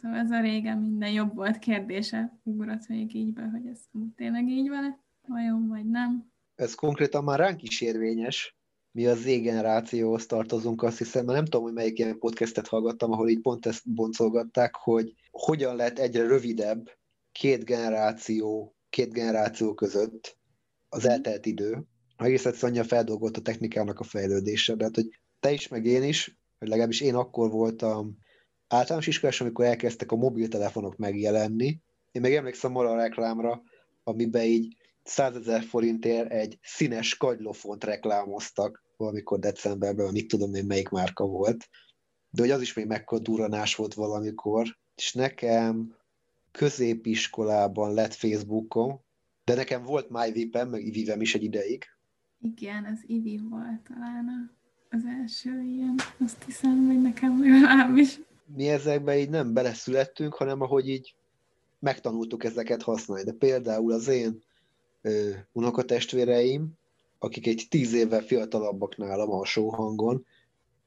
Szóval 0.00 0.18
ez 0.18 0.30
a 0.30 0.40
régen 0.40 0.78
minden 0.78 1.10
jobb 1.10 1.34
volt 1.34 1.58
kérdése 1.58 2.38
ugrott 2.42 2.88
még 2.88 3.14
így 3.14 3.32
be, 3.32 3.42
hogy 3.42 3.66
ez 3.66 3.80
tényleg 4.16 4.48
így 4.48 4.68
vele, 4.68 4.98
vajon 5.26 5.68
vagy 5.68 5.84
nem. 5.84 6.30
Ez 6.54 6.74
konkrétan 6.74 7.24
már 7.24 7.38
ránk 7.38 7.62
is 7.62 7.80
érvényes, 7.80 8.57
mi 8.98 9.06
a 9.06 9.14
Z-generációhoz 9.14 10.26
tartozunk, 10.26 10.82
azt 10.82 10.98
hiszem, 10.98 11.24
mert 11.24 11.36
nem 11.36 11.44
tudom, 11.44 11.62
hogy 11.62 11.72
melyik 11.72 11.98
ilyen 11.98 12.18
podcastet 12.18 12.66
hallgattam, 12.66 13.12
ahol 13.12 13.28
így 13.28 13.40
pont 13.40 13.66
ezt 13.66 13.92
boncolgatták, 13.94 14.74
hogy 14.74 15.14
hogyan 15.30 15.76
lett 15.76 15.98
egyre 15.98 16.26
rövidebb 16.26 16.90
két 17.32 17.64
generáció, 17.64 18.74
két 18.90 19.12
generáció 19.12 19.74
között 19.74 20.38
az 20.88 21.02
mhm. 21.02 21.12
eltelt 21.12 21.46
idő. 21.46 21.84
Egész 22.16 22.46
egyszerűen 22.46 22.84
feldolgolt 22.84 23.36
a 23.36 23.40
technikának 23.40 24.00
a 24.00 24.04
fejlődése, 24.04 24.74
de 24.74 24.84
hát, 24.84 24.94
hogy 24.94 25.08
te 25.40 25.52
is, 25.52 25.68
meg 25.68 25.84
én 25.84 26.02
is, 26.02 26.38
hogy 26.58 26.68
legalábbis 26.68 27.00
én 27.00 27.14
akkor 27.14 27.50
voltam 27.50 28.18
általános 28.68 29.06
iskolás, 29.06 29.40
amikor 29.40 29.64
elkezdtek 29.64 30.12
a 30.12 30.16
mobiltelefonok 30.16 30.96
megjelenni. 30.96 31.80
Én 32.12 32.22
még 32.22 32.34
emlékszem 32.34 32.76
arra 32.76 32.90
a 32.90 32.96
reklámra, 32.96 33.62
amiben 34.04 34.44
így 34.44 34.76
100 35.02 35.36
ezer 35.36 35.62
forintért 35.62 36.30
egy 36.30 36.58
színes 36.62 37.16
kagylofont 37.16 37.84
reklámoztak 37.84 38.86
valamikor 38.98 39.38
decemberben, 39.38 40.12
mit 40.12 40.28
tudom 40.28 40.54
én 40.54 40.64
melyik 40.64 40.88
márka 40.88 41.26
volt. 41.26 41.68
De 42.30 42.42
hogy 42.42 42.50
az 42.50 42.60
is 42.60 42.74
még 42.74 42.86
mekkora 42.86 43.22
duranás 43.22 43.74
volt 43.74 43.94
valamikor. 43.94 44.78
És 44.94 45.12
nekem 45.12 45.94
középiskolában 46.50 47.94
lett 47.94 48.14
Facebookon, 48.14 49.00
de 49.44 49.54
nekem 49.54 49.82
volt 49.82 50.10
MyVip-em, 50.10 50.68
meg 50.68 50.86
Ivivem 50.86 51.20
is 51.20 51.34
egy 51.34 51.42
ideig. 51.42 51.84
Igen, 52.40 52.84
az 52.84 52.98
Ivi 53.06 53.40
volt 53.50 53.80
talán 53.88 54.56
az 54.90 55.02
első 55.20 55.62
ilyen, 55.62 55.94
azt 56.24 56.42
hiszem, 56.44 56.86
hogy 56.86 57.02
nekem 57.02 57.40
legalábbis 57.40 58.20
mi 58.54 58.68
ezekbe 58.68 59.18
így 59.18 59.30
nem 59.30 59.52
beleszülettünk, 59.52 60.34
hanem 60.34 60.60
ahogy 60.60 60.88
így 60.88 61.14
megtanultuk 61.78 62.44
ezeket 62.44 62.82
használni. 62.82 63.24
De 63.24 63.32
például 63.32 63.92
az 63.92 64.08
én 64.08 64.42
ö, 65.02 65.30
unokatestvéreim, 65.52 66.77
akik 67.18 67.46
egy 67.46 67.66
tíz 67.70 67.92
évvel 67.92 68.22
fiatalabbak 68.22 68.96
nálam 68.96 69.30
alsó 69.30 69.68
hangon, 69.68 70.26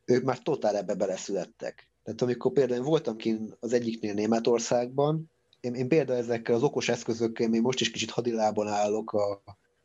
ők 0.06 0.24
már 0.24 0.40
totál 0.40 0.78
ebbe 0.78 0.96
beleszülettek. 0.96 1.90
Tehát 2.04 2.22
amikor 2.22 2.52
például 2.52 2.84
voltam 2.84 3.16
kint 3.16 3.58
az 3.60 3.74
egyiknél 3.74 4.14
Németországban, 4.14 5.32
én, 5.60 5.74
én 5.74 5.88
például 5.88 6.20
ezekkel 6.20 6.56
az 6.56 6.64
okos 6.64 6.90
eszközökkel 6.90 7.50
még 7.50 7.62
most 7.62 7.80
is 7.80 7.92
kicsit 7.92 8.10
hadilában 8.10 8.68
állok, 8.68 9.14
a 9.14 9.44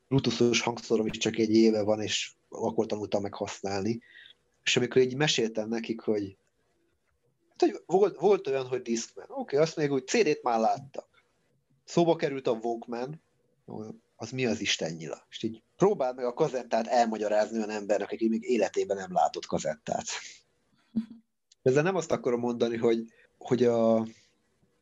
Bluetooth-os 0.09 0.61
hangszorom 0.61 1.07
is 1.07 1.19
csak 1.19 1.39
egy 1.39 1.55
éve 1.55 1.83
van, 1.83 2.01
és 2.01 2.33
akkor 2.49 2.87
tanultam 2.87 3.23
meg 3.23 3.35
használni. 3.35 4.01
És 4.63 4.77
amikor 4.77 5.03
így 5.03 5.17
meséltem 5.17 5.69
nekik, 5.69 6.01
hogy 6.01 6.37
Hát, 7.59 7.71
hogy 7.71 7.83
volt, 7.87 8.19
volt 8.19 8.47
olyan, 8.47 8.67
hogy 8.67 8.83
Discman. 8.83 9.27
Oké, 9.29 9.41
okay, 9.41 9.59
azt 9.59 9.77
még 9.77 9.93
úgy 9.93 10.07
CD-t 10.07 10.43
már 10.43 10.61
láttak. 10.61 11.09
Szóba 11.85 12.17
került 12.17 12.47
a 12.47 12.59
Walkman, 12.63 13.23
az 14.17 14.31
mi 14.31 14.47
az 14.47 14.61
Isten 14.61 14.93
nyila? 14.93 15.27
És 15.31 15.43
így 15.43 15.63
próbáld 15.77 16.17
meg 16.17 16.25
a 16.25 16.35
kazettát 16.35 16.87
elmagyarázni 16.87 17.57
olyan 17.57 17.71
embernek, 17.71 18.13
aki 18.13 18.29
még 18.29 18.43
életében 18.43 18.97
nem 18.97 19.13
látott 19.13 19.47
kazettát. 19.47 20.05
Ezzel 21.63 21.83
nem 21.83 21.97
azt 21.97 22.13
akarom 22.13 22.41
mondani, 22.41 22.77
hogy, 22.77 23.05
hogy 23.39 23.65
a, 23.65 24.01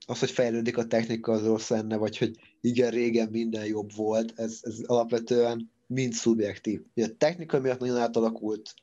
az, 0.07 0.19
hogy 0.19 0.31
fejlődik 0.31 0.77
a 0.77 0.87
technika, 0.87 1.33
az 1.33 1.45
rossz 1.45 1.69
lenne, 1.69 1.97
vagy 1.97 2.19
hogy 2.19 2.39
igen, 2.61 2.91
régen 2.91 3.29
minden 3.29 3.65
jobb 3.65 3.95
volt, 3.95 4.33
ez, 4.39 4.59
ez 4.63 4.79
alapvetően 4.87 5.71
mind 5.87 6.13
szubjektív. 6.13 6.83
A 6.95 7.15
technika 7.19 7.61
miatt 7.61 7.79
nagyon 7.79 7.97
átalakult 7.97 8.75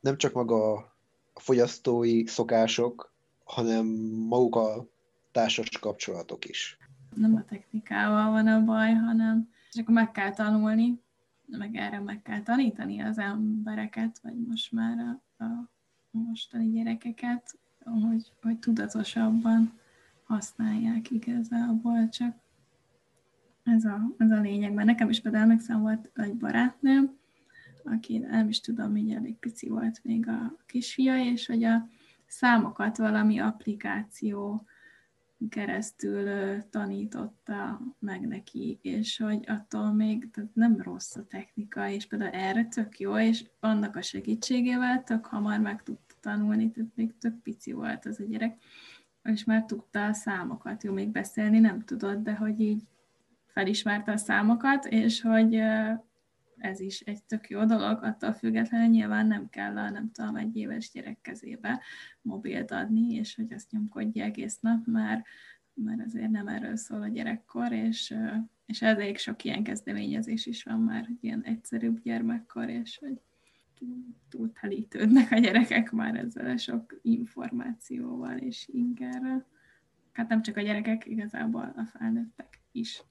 nem 0.00 0.16
csak 0.16 0.32
maga 0.32 0.72
a 1.32 1.40
fogyasztói 1.40 2.26
szokások, 2.26 3.14
hanem 3.44 3.86
maguk 4.28 4.56
a 4.56 4.86
társas 5.32 5.68
kapcsolatok 5.68 6.44
is. 6.44 6.78
Nem 7.16 7.34
a 7.34 7.44
technikával 7.44 8.30
van 8.30 8.46
a 8.46 8.64
baj, 8.64 8.92
hanem 8.92 9.48
csak 9.70 9.88
meg 9.88 10.10
kell 10.10 10.30
tanulni, 10.30 11.00
meg 11.46 11.74
erre 11.76 12.00
meg 12.00 12.22
kell 12.22 12.42
tanítani 12.42 13.00
az 13.00 13.18
embereket, 13.18 14.18
vagy 14.22 14.46
most 14.46 14.72
már 14.72 14.98
a, 14.98 15.44
a 15.44 15.70
mostani 16.10 16.70
gyerekeket, 16.70 17.58
hogy, 17.84 18.32
hogy 18.42 18.58
tudatosabban 18.58 19.72
használják 20.24 21.10
igazából, 21.10 22.08
csak 22.08 22.34
ez 23.62 23.84
a, 23.84 24.14
ez 24.18 24.30
a 24.30 24.40
lényeg. 24.40 24.72
Mert 24.72 24.86
nekem 24.86 25.08
is 25.08 25.20
például 25.20 25.42
emlékszem 25.42 25.80
volt 25.80 26.10
egy 26.14 26.36
barátnőm, 26.36 27.16
aki 27.84 28.18
nem 28.18 28.48
is 28.48 28.60
tudom, 28.60 28.96
így 28.96 29.12
elég 29.12 29.34
pici 29.34 29.68
volt 29.68 30.04
még 30.04 30.28
a 30.28 30.56
kisfia, 30.66 31.24
és 31.24 31.46
hogy 31.46 31.64
a 31.64 31.88
számokat 32.26 32.96
valami 32.96 33.38
applikáció 33.38 34.66
keresztül 35.48 36.62
tanította 36.70 37.80
meg 37.98 38.26
neki, 38.26 38.78
és 38.82 39.18
hogy 39.18 39.44
attól 39.46 39.92
még 39.92 40.30
tehát 40.30 40.54
nem 40.54 40.80
rossz 40.80 41.16
a 41.16 41.26
technika, 41.26 41.88
és 41.88 42.06
például 42.06 42.30
erre 42.30 42.64
tök 42.64 42.98
jó, 42.98 43.18
és 43.18 43.44
annak 43.60 43.96
a 43.96 44.02
segítségével 44.02 45.02
tök 45.02 45.26
hamar 45.26 45.58
meg 45.58 45.82
tudta 45.82 46.14
tanulni, 46.20 46.70
tehát 46.70 46.90
még 46.94 47.18
tök 47.18 47.42
pici 47.42 47.72
volt 47.72 48.06
az 48.06 48.20
a 48.20 48.24
gyerek, 48.24 48.58
és 49.22 49.44
már 49.44 49.64
tudta 49.64 50.06
a 50.06 50.12
számokat, 50.12 50.82
jó, 50.82 50.92
még 50.92 51.08
beszélni 51.08 51.58
nem 51.58 51.84
tudott, 51.84 52.22
de 52.22 52.34
hogy 52.34 52.60
így 52.60 52.82
felismerte 53.46 54.12
a 54.12 54.16
számokat, 54.16 54.84
és 54.84 55.20
hogy 55.20 55.60
ez 56.58 56.80
is 56.80 57.00
egy 57.00 57.24
tök 57.24 57.48
jó 57.48 57.64
dolog, 57.64 58.02
attól 58.02 58.32
függetlenül 58.32 58.88
nyilván 58.88 59.26
nem 59.26 59.48
kell 59.48 59.76
a, 59.76 59.90
nem 59.90 60.10
tudom, 60.12 60.36
egy 60.36 60.56
éves 60.56 60.90
gyerek 60.90 61.20
kezébe 61.20 61.82
mobilt 62.22 62.70
adni, 62.70 63.14
és 63.14 63.34
hogy 63.34 63.52
azt 63.52 63.70
nyomkodja 63.70 64.24
egész 64.24 64.58
nap, 64.60 64.86
mert, 64.86 65.26
mert 65.74 66.00
azért 66.00 66.30
nem 66.30 66.48
erről 66.48 66.76
szól 66.76 67.02
a 67.02 67.08
gyerekkor, 67.08 67.72
és, 67.72 68.14
és 68.66 68.82
elég 68.82 69.18
sok 69.18 69.44
ilyen 69.44 69.62
kezdeményezés 69.62 70.46
is 70.46 70.62
van 70.62 70.80
már, 70.80 71.06
hogy 71.06 71.18
ilyen 71.20 71.42
egyszerűbb 71.42 72.00
gyermekkor, 72.02 72.68
és 72.68 72.98
hogy 72.98 73.20
túl 74.28 74.52
telítődnek 74.60 75.30
a 75.30 75.38
gyerekek 75.38 75.90
már 75.90 76.16
ezzel 76.16 76.50
a 76.50 76.56
sok 76.56 76.98
információval 77.02 78.36
és 78.36 78.68
ingerrel. 78.72 79.46
Hát 80.12 80.28
nem 80.28 80.42
csak 80.42 80.56
a 80.56 80.60
gyerekek, 80.60 81.06
igazából 81.06 81.72
a 81.76 81.84
felnőttek 81.84 82.60
is 82.72 83.02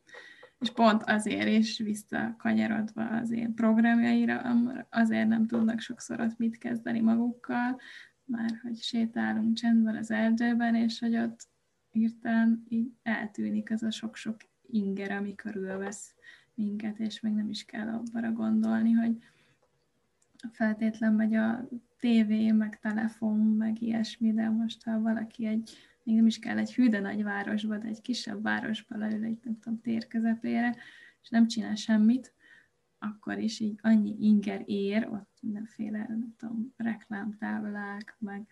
és 0.59 0.71
pont 0.71 1.03
azért 1.03 1.47
is 1.47 1.77
visszakanyarodva 1.77 3.07
az 3.07 3.31
én 3.31 3.53
programjaira, 3.53 4.41
azért 4.89 5.27
nem 5.27 5.47
tudnak 5.47 5.79
sokszor 5.79 6.19
ott 6.19 6.37
mit 6.37 6.57
kezdeni 6.57 6.99
magukkal, 6.99 7.79
már 8.25 8.59
hogy 8.61 8.77
sétálunk 8.77 9.55
csendben 9.55 9.95
az 9.95 10.11
erdőben, 10.11 10.75
és 10.75 10.99
hogy 10.99 11.17
ott 11.17 11.47
hirtelen 11.91 12.65
így 12.67 12.91
eltűnik 13.03 13.71
az 13.71 13.83
a 13.83 13.91
sok-sok 13.91 14.37
inger, 14.67 15.11
ami 15.11 15.35
körülvesz 15.35 16.15
minket, 16.53 16.99
és 16.99 17.19
még 17.19 17.33
nem 17.33 17.49
is 17.49 17.65
kell 17.65 17.87
abba 17.87 18.31
gondolni, 18.31 18.91
hogy 18.91 19.17
feltétlen 20.51 21.15
vagy 21.15 21.35
a 21.35 21.67
tévé, 21.99 22.51
meg 22.51 22.79
telefon, 22.79 23.37
meg 23.37 23.81
ilyesmi, 23.81 24.33
de 24.33 24.49
most 24.49 24.83
ha 24.83 24.99
valaki 24.99 25.45
egy 25.45 25.71
még 26.05 26.15
nem 26.15 26.25
is 26.25 26.39
kell 26.39 26.57
egy 26.57 26.73
hű, 26.73 26.89
de 26.89 26.99
nagy 26.99 27.23
városba, 27.23 27.77
de 27.77 27.87
egy 27.87 28.01
kisebb 28.01 28.41
városba 28.41 28.97
leül 28.97 29.23
egy, 29.23 29.39
nem 29.43 29.59
tudom, 29.59 29.81
tér 29.81 30.07
közepére, 30.07 30.75
és 31.21 31.29
nem 31.29 31.47
csinál 31.47 31.75
semmit, 31.75 32.33
akkor 32.97 33.37
is 33.37 33.59
így 33.59 33.79
annyi 33.81 34.15
inger 34.19 34.61
ér, 34.65 35.07
ott 35.07 35.37
mindenféle, 35.41 36.05
nem 36.07 36.35
tudom, 36.37 36.73
reklámtáblák, 36.77 38.15
meg 38.19 38.47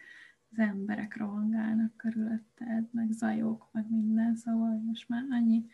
az 0.52 0.60
emberek 0.60 1.18
rohangálnak 1.18 1.98
körülötted, 1.98 2.88
meg 2.92 3.12
zajok, 3.12 3.70
meg 3.72 3.90
minden, 3.90 4.36
szóval 4.36 4.82
most 4.86 5.10
már 5.10 5.24
annyi 5.30 5.66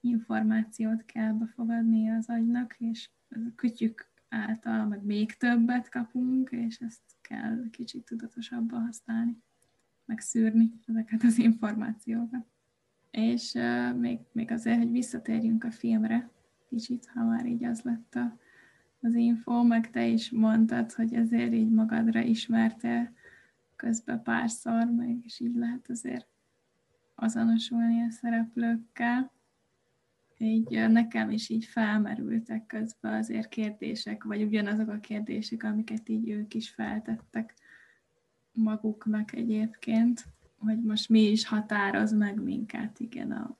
információt 0.00 1.04
kell 1.04 1.32
befogadni 1.32 2.10
az 2.10 2.28
agynak, 2.28 2.76
és 2.78 3.10
a 3.28 3.54
kütyük 3.54 4.10
által 4.28 4.86
meg 4.86 5.04
még 5.04 5.36
többet 5.36 5.88
kapunk, 5.88 6.50
és 6.50 6.78
ezt 6.78 7.02
kell 7.20 7.70
kicsit 7.70 8.04
tudatosabban 8.04 8.84
használni 8.84 9.42
megszűrni 10.06 10.72
ezeket 10.86 11.22
az 11.22 11.38
információkat. 11.38 12.46
És 13.10 13.52
uh, 13.54 13.98
még, 13.98 14.18
még 14.32 14.50
azért, 14.50 14.78
hogy 14.78 14.90
visszatérjünk 14.90 15.64
a 15.64 15.70
filmre, 15.70 16.30
kicsit, 16.68 17.06
ha 17.14 17.24
már 17.24 17.46
így 17.46 17.64
az 17.64 17.82
lett 17.82 18.14
a, 18.14 18.38
az 19.00 19.14
info, 19.14 19.62
meg 19.62 19.90
te 19.90 20.06
is 20.06 20.30
mondtad, 20.30 20.92
hogy 20.92 21.14
ezért 21.14 21.52
így 21.52 21.70
magadra 21.70 22.20
ismerte 22.20 23.12
közben 23.76 24.22
párszor, 24.22 24.84
meg 24.84 25.24
is 25.24 25.40
így 25.40 25.54
lehet 25.54 25.90
azért 25.90 26.26
azonosulni 27.14 28.02
a 28.02 28.10
szereplőkkel. 28.10 29.32
Így 30.38 30.88
nekem 30.88 31.30
is 31.30 31.48
így 31.48 31.64
felmerültek 31.64 32.66
közben 32.66 33.14
azért 33.14 33.48
kérdések, 33.48 34.24
vagy 34.24 34.42
ugyanazok 34.42 34.88
a 34.88 35.00
kérdések, 35.00 35.62
amiket 35.62 36.08
így 36.08 36.28
ők 36.28 36.54
is 36.54 36.70
feltettek 36.70 37.54
maguknak 38.56 39.32
egyébként, 39.32 40.26
hogy 40.58 40.82
most 40.82 41.08
mi 41.08 41.20
is 41.20 41.46
határoz 41.46 42.12
meg 42.12 42.42
minket, 42.42 43.00
igen, 43.00 43.30
a 43.30 43.56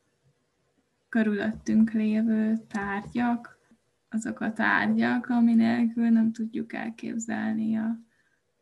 körülöttünk 1.09 1.93
lévő 1.93 2.57
tárgyak, 2.69 3.59
azok 4.09 4.41
a 4.41 4.53
tárgyak, 4.53 5.29
ami 5.29 5.55
nélkül 5.55 6.09
nem 6.09 6.33
tudjuk 6.33 6.73
elképzelni 6.73 7.77
a, 7.77 7.99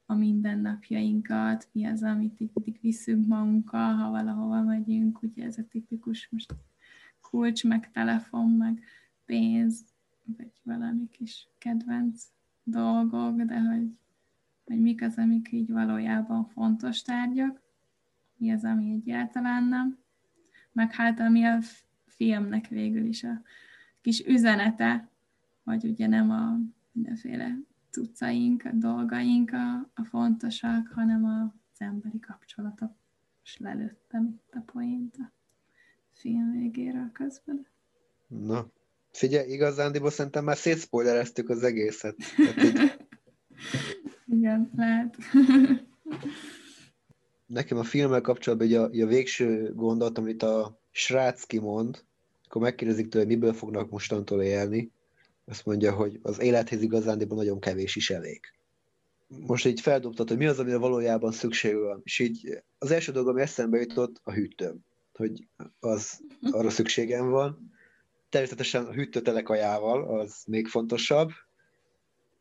a 0.06 0.14
mindennapjainkat, 0.14 1.68
mi 1.72 1.84
az, 1.84 2.02
amit 2.02 2.40
így 2.40 2.78
viszünk 2.80 3.26
magunkkal, 3.26 3.94
ha 3.94 4.10
valahova 4.10 4.62
megyünk, 4.62 5.22
ugye 5.22 5.44
ez 5.44 5.58
a 5.58 5.66
tipikus 5.70 6.28
most 6.30 6.54
kulcs, 7.20 7.64
meg 7.64 7.90
telefon, 7.90 8.50
meg 8.50 8.82
pénz, 9.24 9.84
vagy 10.36 10.52
valami 10.62 11.08
kis 11.08 11.48
kedvenc 11.58 12.24
dolgok, 12.62 13.40
de 13.40 13.60
hogy, 13.60 13.90
hogy 14.64 14.80
mik 14.80 15.02
az, 15.02 15.16
amik 15.16 15.52
így 15.52 15.70
valójában 15.70 16.44
fontos 16.44 17.02
tárgyak, 17.02 17.62
mi 18.36 18.52
az, 18.52 18.64
ami 18.64 18.92
egyáltalán 18.92 19.64
nem, 19.64 19.98
meg 20.72 20.92
hát 20.92 21.20
ami 21.20 21.44
a 21.44 21.58
filmnek 22.06 22.68
végül 22.68 23.04
is 23.06 23.24
a 23.24 23.42
kis 24.00 24.26
üzenete, 24.26 25.08
hogy 25.64 25.84
ugye 25.84 26.06
nem 26.06 26.30
a 26.30 26.58
mindenféle 26.92 27.58
cuccaink, 27.90 28.64
a 28.64 28.70
dolgaink 28.72 29.52
a, 29.52 29.90
a 29.94 30.04
fontosak, 30.04 30.88
hanem 30.94 31.24
az 31.24 31.80
emberi 31.80 32.20
kapcsolatok. 32.20 32.92
És 33.44 33.58
lelőttem 33.58 34.24
itt 34.26 34.54
a 34.54 34.62
poént 34.72 35.16
a 35.18 35.32
film 36.12 36.52
végére 36.52 37.10
közben. 37.12 37.66
Na, 38.26 38.66
figyelj, 39.10 39.52
igazándiból 39.52 40.10
szerintem 40.10 40.44
már 40.44 40.56
szétszpoilereztük 40.56 41.48
az 41.48 41.62
egészet. 41.62 42.16
így... 42.38 42.92
Igen, 44.44 44.70
lehet. 44.76 45.16
Nekem 47.46 47.78
a 47.78 47.82
filmmel 47.82 48.20
kapcsolatban 48.20 48.66
ugye 48.66 48.80
a, 48.80 49.04
a 49.04 49.06
végső 49.06 49.72
gondolat, 49.74 50.18
amit 50.18 50.42
a 50.42 50.80
srác 50.90 51.44
kimond, 51.44 52.04
akkor 52.46 52.62
megkérdezik 52.62 53.08
tőle, 53.08 53.24
miből 53.24 53.52
fognak 53.52 53.90
mostantól 53.90 54.42
élni, 54.42 54.90
azt 55.44 55.66
mondja, 55.66 55.92
hogy 55.92 56.18
az 56.22 56.40
élethez 56.40 56.82
igazándiból 56.82 57.36
nagyon 57.36 57.60
kevés 57.60 57.96
is 57.96 58.10
elég. 58.10 58.40
Most 59.46 59.66
így 59.66 59.80
feldobtad, 59.80 60.28
hogy 60.28 60.38
mi 60.38 60.46
az, 60.46 60.58
amire 60.58 60.76
valójában 60.76 61.32
szükség 61.32 61.76
van. 61.76 62.00
És 62.04 62.18
így 62.18 62.62
az 62.78 62.90
első 62.90 63.12
dolog, 63.12 63.28
ami 63.28 63.40
eszembe 63.40 63.78
jutott, 63.78 64.20
a 64.22 64.32
hűtőm. 64.32 64.84
Hogy 65.12 65.48
az 65.80 66.20
arra 66.40 66.70
szükségem 66.70 67.30
van. 67.30 67.72
Természetesen 68.28 68.84
a 68.84 68.92
hűtő 68.92 69.42
kajával, 69.42 70.18
az 70.18 70.42
még 70.46 70.66
fontosabb. 70.66 71.30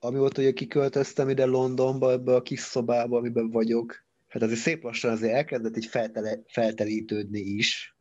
Ami 0.04 0.18
volt, 0.18 0.36
hogy 0.36 0.54
kiköltöztem 0.54 1.30
ide 1.30 1.46
Londonba, 1.46 2.12
ebbe 2.12 2.36
a 2.36 2.42
kis 2.42 2.60
szobába, 2.60 3.18
amiben 3.18 3.50
vagyok, 3.50 4.06
hát 4.28 4.42
azért 4.42 4.60
szép 4.60 4.84
lassan 4.84 5.12
azért 5.12 5.34
elkezdett 5.34 5.78
így 5.78 5.86
feltele, 5.86 6.42
feltelítődni 6.48 7.40
is. 7.40 7.98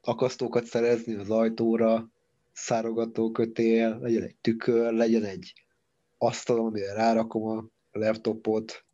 Akasztókat 0.00 0.64
szerezni 0.64 1.14
az 1.14 1.30
ajtóra, 1.30 2.10
szárogató 2.52 3.30
kötél, 3.30 3.98
legyen 3.98 4.22
egy 4.22 4.36
tükör, 4.40 4.92
legyen 4.92 5.24
egy 5.24 5.52
asztal, 6.18 6.58
amire 6.58 6.92
rárakom 6.92 7.46
a 7.46 7.70
laptopot, 7.90 8.84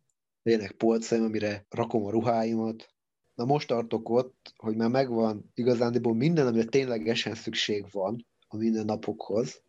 legyenek 0.43 0.71
polcaim, 0.71 1.23
amire 1.23 1.65
rakom 1.69 2.05
a 2.05 2.11
ruháimat. 2.11 2.87
Na 3.35 3.45
most 3.45 3.67
tartok 3.67 4.09
ott, 4.09 4.53
hogy 4.57 4.75
már 4.75 4.89
megvan 4.89 5.51
igazándiból 5.53 6.15
minden, 6.15 6.47
amire 6.47 6.65
ténylegesen 6.65 7.35
szükség 7.35 7.85
van 7.91 8.25
a 8.47 8.57
mindennapokhoz, 8.57 9.61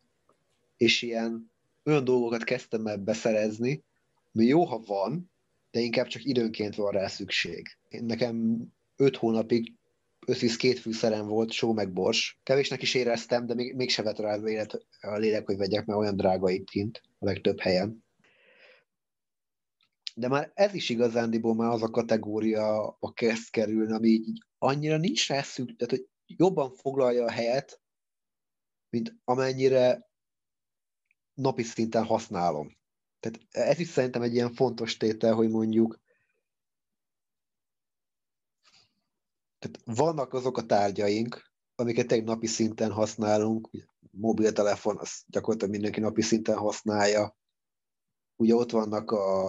és 0.76 1.02
ilyen 1.02 1.52
olyan 1.84 2.04
dolgokat 2.04 2.44
kezdtem 2.44 2.86
el 2.86 2.96
beszerezni, 2.96 3.84
ami 4.32 4.44
jó, 4.44 4.64
ha 4.64 4.78
van, 4.78 5.32
de 5.70 5.80
inkább 5.80 6.06
csak 6.06 6.24
időnként 6.24 6.74
van 6.74 6.92
rá 6.92 7.06
szükség. 7.06 7.66
Én 7.88 8.04
nekem 8.04 8.66
öt 8.96 9.16
hónapig 9.16 9.74
összvisz 10.26 10.56
két 10.56 10.78
fűszerem 10.78 11.26
volt, 11.26 11.50
só 11.50 11.72
meg 11.72 11.92
bors. 11.92 12.38
Kevésnek 12.42 12.82
is 12.82 12.94
éreztem, 12.94 13.46
de 13.46 13.54
még, 13.54 13.74
mégse 13.74 14.02
vett 14.02 14.18
rá 14.18 14.36
élet, 14.36 14.86
a 15.00 15.16
lélek, 15.16 15.46
hogy 15.46 15.56
vegyek, 15.56 15.84
mert 15.84 15.98
olyan 15.98 16.16
drága 16.16 16.50
itt 16.50 16.68
kint, 16.68 17.02
a 17.18 17.24
legtöbb 17.24 17.60
helyen. 17.60 18.04
De 20.14 20.28
már 20.28 20.50
ez 20.54 20.74
is 20.74 20.88
igazándiból 20.88 21.54
már 21.54 21.70
az 21.70 21.82
a 21.82 21.90
kategória 21.90 22.96
a 23.00 23.12
kezd 23.12 23.50
kerülni, 23.50 23.92
ami 23.92 24.08
így 24.08 24.42
annyira 24.58 24.96
nincs 24.96 25.28
rá 25.28 25.42
szükség, 25.42 25.76
tehát 25.76 25.92
hogy 25.94 26.06
jobban 26.26 26.70
foglalja 26.70 27.24
a 27.24 27.30
helyet, 27.30 27.80
mint 28.90 29.14
amennyire 29.24 30.08
napi 31.34 31.62
szinten 31.62 32.04
használom. 32.04 32.76
Tehát 33.20 33.40
ez 33.50 33.78
is 33.78 33.88
szerintem 33.88 34.22
egy 34.22 34.34
ilyen 34.34 34.54
fontos 34.54 34.96
tétel, 34.96 35.34
hogy 35.34 35.50
mondjuk 35.50 36.02
Tehát 39.64 39.98
vannak 39.98 40.32
azok 40.32 40.58
a 40.58 40.66
tárgyaink, 40.66 41.52
amiket 41.74 42.12
egy 42.12 42.24
napi 42.24 42.46
szinten 42.46 42.92
használunk, 42.92 43.70
mobiltelefon, 44.10 44.98
azt 44.98 45.22
gyakorlatilag 45.26 45.72
mindenki 45.72 46.00
napi 46.00 46.22
szinten 46.22 46.56
használja. 46.56 47.36
Ugye 48.36 48.54
ott 48.54 48.70
vannak 48.70 49.10
a, 49.10 49.48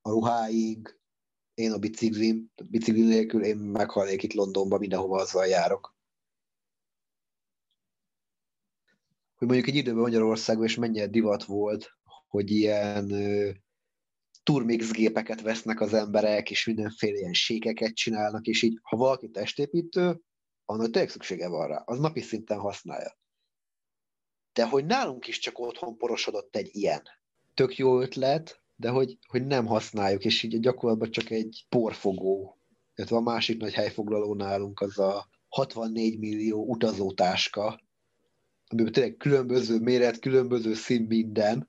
a 0.00 0.10
ruháink, 0.10 1.00
én 1.54 1.72
a 1.72 1.78
biciklim, 1.78 2.52
bicikli 2.70 3.04
nélkül 3.04 3.44
én 3.44 3.56
meghalnék 3.56 4.22
itt 4.22 4.32
Londonban, 4.32 4.78
mindenhova 4.78 5.20
azzal 5.20 5.46
járok. 5.46 5.96
Hogy 9.38 9.46
mondjuk 9.46 9.68
egy 9.68 9.76
időben 9.76 10.02
Magyarországon 10.02 10.64
is 10.64 10.76
mennyire 10.76 11.06
divat 11.06 11.44
volt, 11.44 11.90
hogy 12.28 12.50
ilyen 12.50 13.12
turmix 14.42 14.92
gépeket 14.92 15.40
vesznek 15.40 15.80
az 15.80 15.94
emberek, 15.94 16.50
és 16.50 16.66
mindenféle 16.66 17.18
ilyen 17.18 17.32
sékeket 17.32 17.94
csinálnak, 17.94 18.46
és 18.46 18.62
így, 18.62 18.78
ha 18.82 18.96
valaki 18.96 19.30
testépítő, 19.30 20.20
annak 20.64 20.90
tényleg 20.90 21.10
szüksége 21.10 21.48
van 21.48 21.68
rá, 21.68 21.82
az 21.84 21.98
napi 21.98 22.20
szinten 22.20 22.58
használja. 22.58 23.18
De 24.52 24.64
hogy 24.64 24.84
nálunk 24.86 25.26
is 25.26 25.38
csak 25.38 25.58
otthon 25.58 25.96
porosodott 25.96 26.56
egy 26.56 26.68
ilyen. 26.72 27.02
Tök 27.54 27.76
jó 27.76 28.00
ötlet, 28.00 28.62
de 28.76 28.88
hogy, 28.88 29.18
hogy 29.26 29.46
nem 29.46 29.66
használjuk, 29.66 30.24
és 30.24 30.42
így 30.42 30.60
gyakorlatban 30.60 31.10
csak 31.10 31.30
egy 31.30 31.66
porfogó, 31.68 32.58
illetve 32.94 33.16
a 33.16 33.20
másik 33.20 33.60
nagy 33.60 33.72
helyfoglaló 33.72 34.34
nálunk 34.34 34.80
az 34.80 34.98
a 34.98 35.28
64 35.48 36.18
millió 36.18 36.64
utazótáska, 36.64 37.80
amiben 38.68 38.92
tényleg 38.92 39.16
különböző 39.16 39.78
méret, 39.78 40.18
különböző 40.18 40.74
szín 40.74 41.02
minden, 41.02 41.68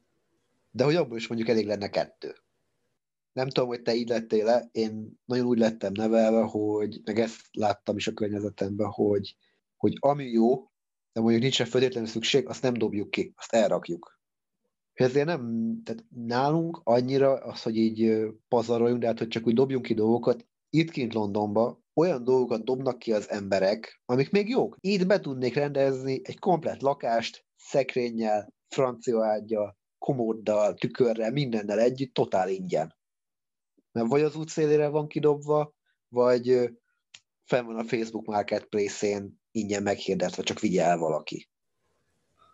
de 0.72 0.84
hogy 0.84 0.96
abból 0.96 1.18
is 1.18 1.28
mondjuk 1.28 1.50
elég 1.50 1.66
lenne 1.66 1.90
kettő. 1.90 2.36
Nem 3.32 3.50
tudom, 3.50 3.70
hogy 3.70 3.82
te 3.82 3.96
így 3.96 4.10
lettél 4.10 4.46
le, 4.46 4.70
én 4.72 5.20
nagyon 5.26 5.46
úgy 5.46 5.58
lettem 5.58 5.92
nevelve, 5.94 6.42
hogy, 6.42 7.02
meg 7.04 7.20
ezt 7.20 7.42
láttam 7.52 7.96
is 7.96 8.08
a 8.08 8.14
környezetemben, 8.14 8.88
hogy, 8.88 9.36
hogy 9.78 9.98
ami 10.00 10.26
jó, 10.26 10.72
de 11.14 11.22
mondjuk 11.22 11.42
nincsen 11.42 11.66
feltétlenül 11.66 12.10
szükség, 12.10 12.48
azt 12.48 12.62
nem 12.62 12.74
dobjuk 12.74 13.12
ki, 13.12 13.34
azt 13.38 13.54
elrakjuk. 13.54 14.20
Ezért 14.94 15.26
nem, 15.26 15.74
tehát 15.84 16.06
nálunk 16.10 16.82
annyira 16.84 17.34
az, 17.34 17.62
hogy 17.62 17.78
így 17.78 18.28
pazaroljunk, 18.48 19.02
de 19.02 19.08
hát, 19.08 19.18
hogy 19.18 19.28
csak 19.28 19.48
úgy 19.48 19.54
dobjunk 19.54 19.86
ki 19.86 19.94
dolgokat, 19.94 20.46
itt 20.70 20.90
kint 20.90 21.14
Londonba 21.14 21.82
olyan 22.00 22.24
dolgokat 22.24 22.64
dobnak 22.64 23.00
ki 23.00 23.14
az 23.14 23.30
emberek, 23.30 24.02
amik 24.06 24.32
még 24.32 24.50
jók. 24.50 24.78
Itt 24.80 25.08
be 25.08 25.20
tudnék 25.20 25.56
rendezni 25.56 26.22
egy 26.24 26.40
komplet 26.40 26.82
lakást, 26.82 27.46
szekrényel, 27.56 28.54
francia 28.68 29.26
ágyal, 29.26 29.78
komóddal, 29.98 30.74
tükörrel, 30.74 31.32
mindennel 31.32 31.80
együtt, 31.80 32.14
totál 32.14 32.50
ingyen 32.50 32.98
mert 33.92 34.08
vagy 34.08 34.22
az 34.22 34.36
út 34.36 34.50
szélére 34.50 34.88
van 34.88 35.08
kidobva, 35.08 35.74
vagy 36.10 36.72
fenn 37.44 37.66
van 37.66 37.78
a 37.78 37.84
Facebook 37.84 38.26
Marketplace-én 38.26 39.40
ingyen 39.52 39.84
meghirdetve, 39.84 40.44
csak 40.44 40.60
vigye 40.60 40.84
el 40.84 40.98
valaki. 40.98 41.48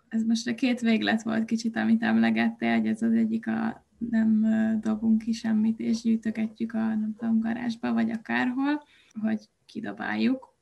Ez 0.08 0.24
most 0.24 0.48
a 0.48 0.56
két 0.56 0.80
véglet 0.80 1.24
volt 1.24 1.46
kicsit, 1.46 1.76
amit 1.76 2.04
emlegettél, 2.04 2.78
hogy 2.78 2.88
ez 2.88 3.02
az 3.02 3.14
egyik 3.14 3.48
a 3.48 3.86
nem 3.98 4.46
dobunk 4.82 5.22
ki 5.22 5.32
semmit, 5.32 5.80
és 5.80 6.02
gyűjtögetjük 6.02 6.74
a 6.74 6.78
nem 6.78 7.16
tudom, 7.18 7.40
garázsba, 7.40 7.94
vagy 7.94 8.12
akárhol, 8.12 8.84
hogy 9.22 9.50
kidobáljuk. 9.66 10.54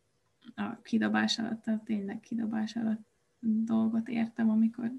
A 0.55 0.81
kidobás 0.81 1.39
alatt, 1.39 1.67
a 1.67 1.81
tényleg 1.85 2.19
kidobás 2.19 2.75
alatt 2.75 3.11
dolgot 3.45 4.09
értem, 4.09 4.49
amikor 4.49 4.91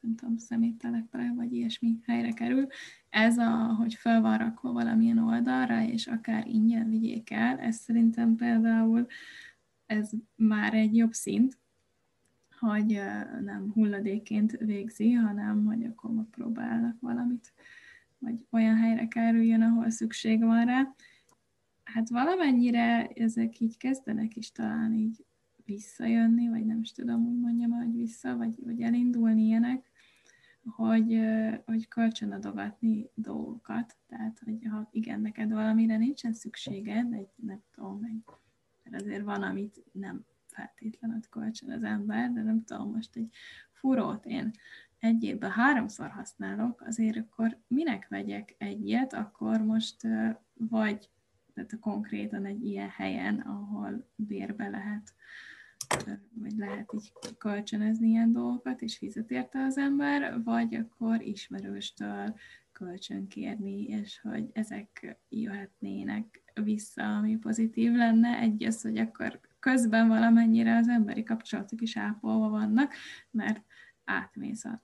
nem 0.00 0.14
tudom, 0.16 0.36
szeméttelekre, 0.36 1.32
vagy 1.34 1.52
ilyesmi 1.52 1.98
helyre 2.06 2.32
kerül. 2.32 2.66
Ez 3.08 3.38
a, 3.38 3.74
hogy 3.74 3.94
fel 3.94 4.20
van 4.20 4.38
rakva 4.38 4.72
valamilyen 4.72 5.18
oldalra, 5.18 5.82
és 5.82 6.06
akár 6.06 6.46
ingyen 6.46 6.88
vigyék 6.88 7.30
el, 7.30 7.58
ez 7.58 7.76
szerintem 7.76 8.36
például 8.36 9.06
ez 9.86 10.10
már 10.34 10.74
egy 10.74 10.96
jobb 10.96 11.12
szint, 11.12 11.58
hogy 12.58 13.00
nem 13.40 13.70
hulladéként 13.72 14.50
végzi, 14.50 15.12
hanem 15.12 15.64
hogy 15.64 15.84
akkor 15.84 16.10
próbálnak 16.30 17.00
valamit, 17.00 17.52
vagy 18.18 18.46
olyan 18.50 18.76
helyre 18.76 19.08
kerüljön, 19.08 19.62
ahol 19.62 19.90
szükség 19.90 20.40
van 20.40 20.64
rá. 20.64 20.94
Hát 21.94 22.08
valamennyire 22.08 23.08
ezek 23.08 23.60
így 23.60 23.76
kezdenek 23.76 24.36
is 24.36 24.52
talán 24.52 24.94
így 24.94 25.24
visszajönni, 25.64 26.48
vagy 26.48 26.64
nem 26.64 26.80
is 26.80 26.92
tudom, 26.92 27.26
úgy 27.26 27.40
mondjam, 27.40 27.70
hogy 27.70 27.96
vissza, 27.96 28.36
vagy, 28.36 28.54
vagy 28.64 28.80
elindulni 28.80 29.42
ilyenek, 29.42 29.90
hogy, 30.64 31.20
hogy 31.64 31.88
kölcsönadogatni 31.88 33.10
dolgokat. 33.14 33.96
Tehát, 34.06 34.38
hogy 34.44 34.66
ha 34.70 34.88
igen, 34.90 35.20
neked 35.20 35.52
valamire 35.52 35.96
nincsen 35.96 36.32
szükséged, 36.32 37.12
egy, 37.12 37.28
nem 37.36 37.62
tudom, 37.74 38.04
egy, 38.04 38.22
mert 38.82 39.02
azért 39.02 39.24
van, 39.24 39.42
amit 39.42 39.84
nem 39.92 40.24
feltétlenül 40.46 41.20
kölcsön 41.30 41.70
az 41.70 41.82
ember, 41.82 42.32
de 42.32 42.42
nem 42.42 42.64
tudom, 42.64 42.90
most 42.90 43.16
egy 43.16 43.34
furót 43.70 44.26
én 44.26 44.50
egy 44.98 45.22
évben 45.22 45.50
háromszor 45.50 46.10
használok, 46.10 46.80
azért 46.80 47.16
akkor 47.16 47.58
minek 47.66 48.08
vegyek 48.08 48.54
egyet, 48.58 49.12
akkor 49.12 49.60
most 49.60 49.96
vagy 50.54 51.10
tehát 51.54 51.78
konkrétan 51.80 52.44
egy 52.44 52.64
ilyen 52.64 52.88
helyen, 52.88 53.38
ahol 53.38 54.08
bérbe 54.16 54.68
lehet 54.68 55.14
vagy 56.34 56.56
lehet 56.56 56.92
így 56.94 57.12
kölcsönözni 57.38 58.08
ilyen 58.08 58.32
dolgokat, 58.32 58.82
és 58.82 58.96
fizet 58.96 59.30
érte 59.30 59.62
az 59.62 59.78
ember, 59.78 60.42
vagy 60.42 60.74
akkor 60.74 61.22
ismerőstől 61.22 62.34
kölcsön 62.72 63.26
kérni, 63.28 63.82
és 63.82 64.20
hogy 64.20 64.50
ezek 64.52 65.18
jöhetnének 65.28 66.42
vissza, 66.54 67.16
ami 67.16 67.36
pozitív 67.36 67.92
lenne. 67.92 68.38
Egy 68.38 68.64
az, 68.64 68.82
hogy 68.82 68.98
akkor 68.98 69.40
közben 69.58 70.08
valamennyire 70.08 70.76
az 70.76 70.88
emberi 70.88 71.22
kapcsolatok 71.22 71.80
is 71.80 71.96
ápolva 71.96 72.48
vannak, 72.48 72.94
mert 73.30 73.64
átmész 74.04 74.64
a 74.64 74.82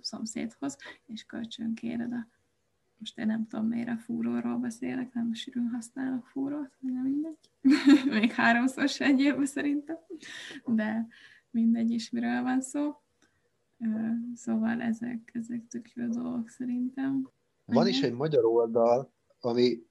szomszédhoz, 0.00 0.76
és 1.06 1.24
kölcsön 1.24 1.74
kéred 1.74 2.12
a 2.12 2.28
most 3.00 3.18
én 3.18 3.26
nem 3.26 3.46
tudom, 3.46 3.66
miért 3.66 3.88
a 3.88 3.96
fúróról 3.96 4.56
beszélek, 4.56 5.12
nem 5.12 5.32
sűrűn 5.32 5.68
használok 5.68 6.26
fúrót, 6.26 6.70
nem 6.78 7.02
mindegy. 7.02 7.38
Még 8.20 8.32
háromszor 8.32 8.88
se 8.88 9.04
egy 9.04 9.20
évben 9.20 9.46
szerintem. 9.46 9.98
De 10.64 11.06
mindegy 11.50 11.90
is, 11.90 12.10
miről 12.10 12.42
van 12.42 12.60
szó. 12.60 13.00
Szóval 14.34 14.80
ezek, 14.80 15.30
ezek 15.32 15.66
tök 15.68 15.92
jó 15.94 16.06
dolgok 16.06 16.48
szerintem. 16.48 17.28
Van 17.64 17.86
is 17.86 18.02
egy 18.02 18.12
magyar 18.12 18.44
oldal, 18.44 19.12
ami 19.40 19.82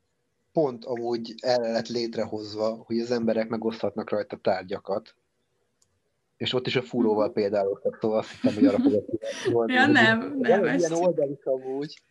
pont 0.51 0.85
amúgy 0.85 1.35
el 1.41 1.59
lett 1.59 1.87
létrehozva, 1.87 2.83
hogy 2.85 2.99
az 2.99 3.11
emberek 3.11 3.49
megoszthatnak 3.49 4.09
rajta 4.09 4.37
tárgyakat. 4.37 5.15
És 6.37 6.53
ott 6.53 6.67
is 6.67 6.75
a 6.75 6.81
fúróval 6.81 7.25
mhm. 7.25 7.33
például, 7.33 7.81
szóval 7.99 8.17
azt 8.17 8.31
hittem, 8.31 8.53
hogy 8.53 8.65
arra 8.65 8.79
fogok. 8.79 9.05
Ja, 9.71 9.85
nem, 9.85 10.37
nem. 10.37 10.63
Ilyen 10.63 10.91
oldal 10.91 11.29
is 11.29 11.43
amúgy. 11.43 12.01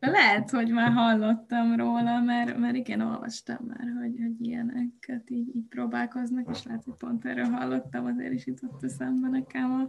Lehet, 0.00 0.50
hogy 0.50 0.70
már 0.70 0.92
hallottam 0.92 1.76
róla, 1.76 2.20
mert, 2.20 2.58
mert 2.58 2.76
igen, 2.76 3.00
olvastam 3.00 3.64
már, 3.66 3.92
hogy, 4.00 4.18
hogy 4.20 4.46
ilyeneket 4.46 5.30
így, 5.30 5.56
így 5.56 5.66
próbálkoznak, 5.68 6.50
és 6.50 6.62
lehet, 6.62 6.84
hogy 6.84 6.94
pont 6.94 7.24
erről 7.24 7.50
hallottam, 7.50 8.04
azért 8.06 8.32
is 8.32 8.46
jutott 8.46 8.84
eszembe 8.84 9.28
nekem 9.28 9.72
a, 9.72 9.82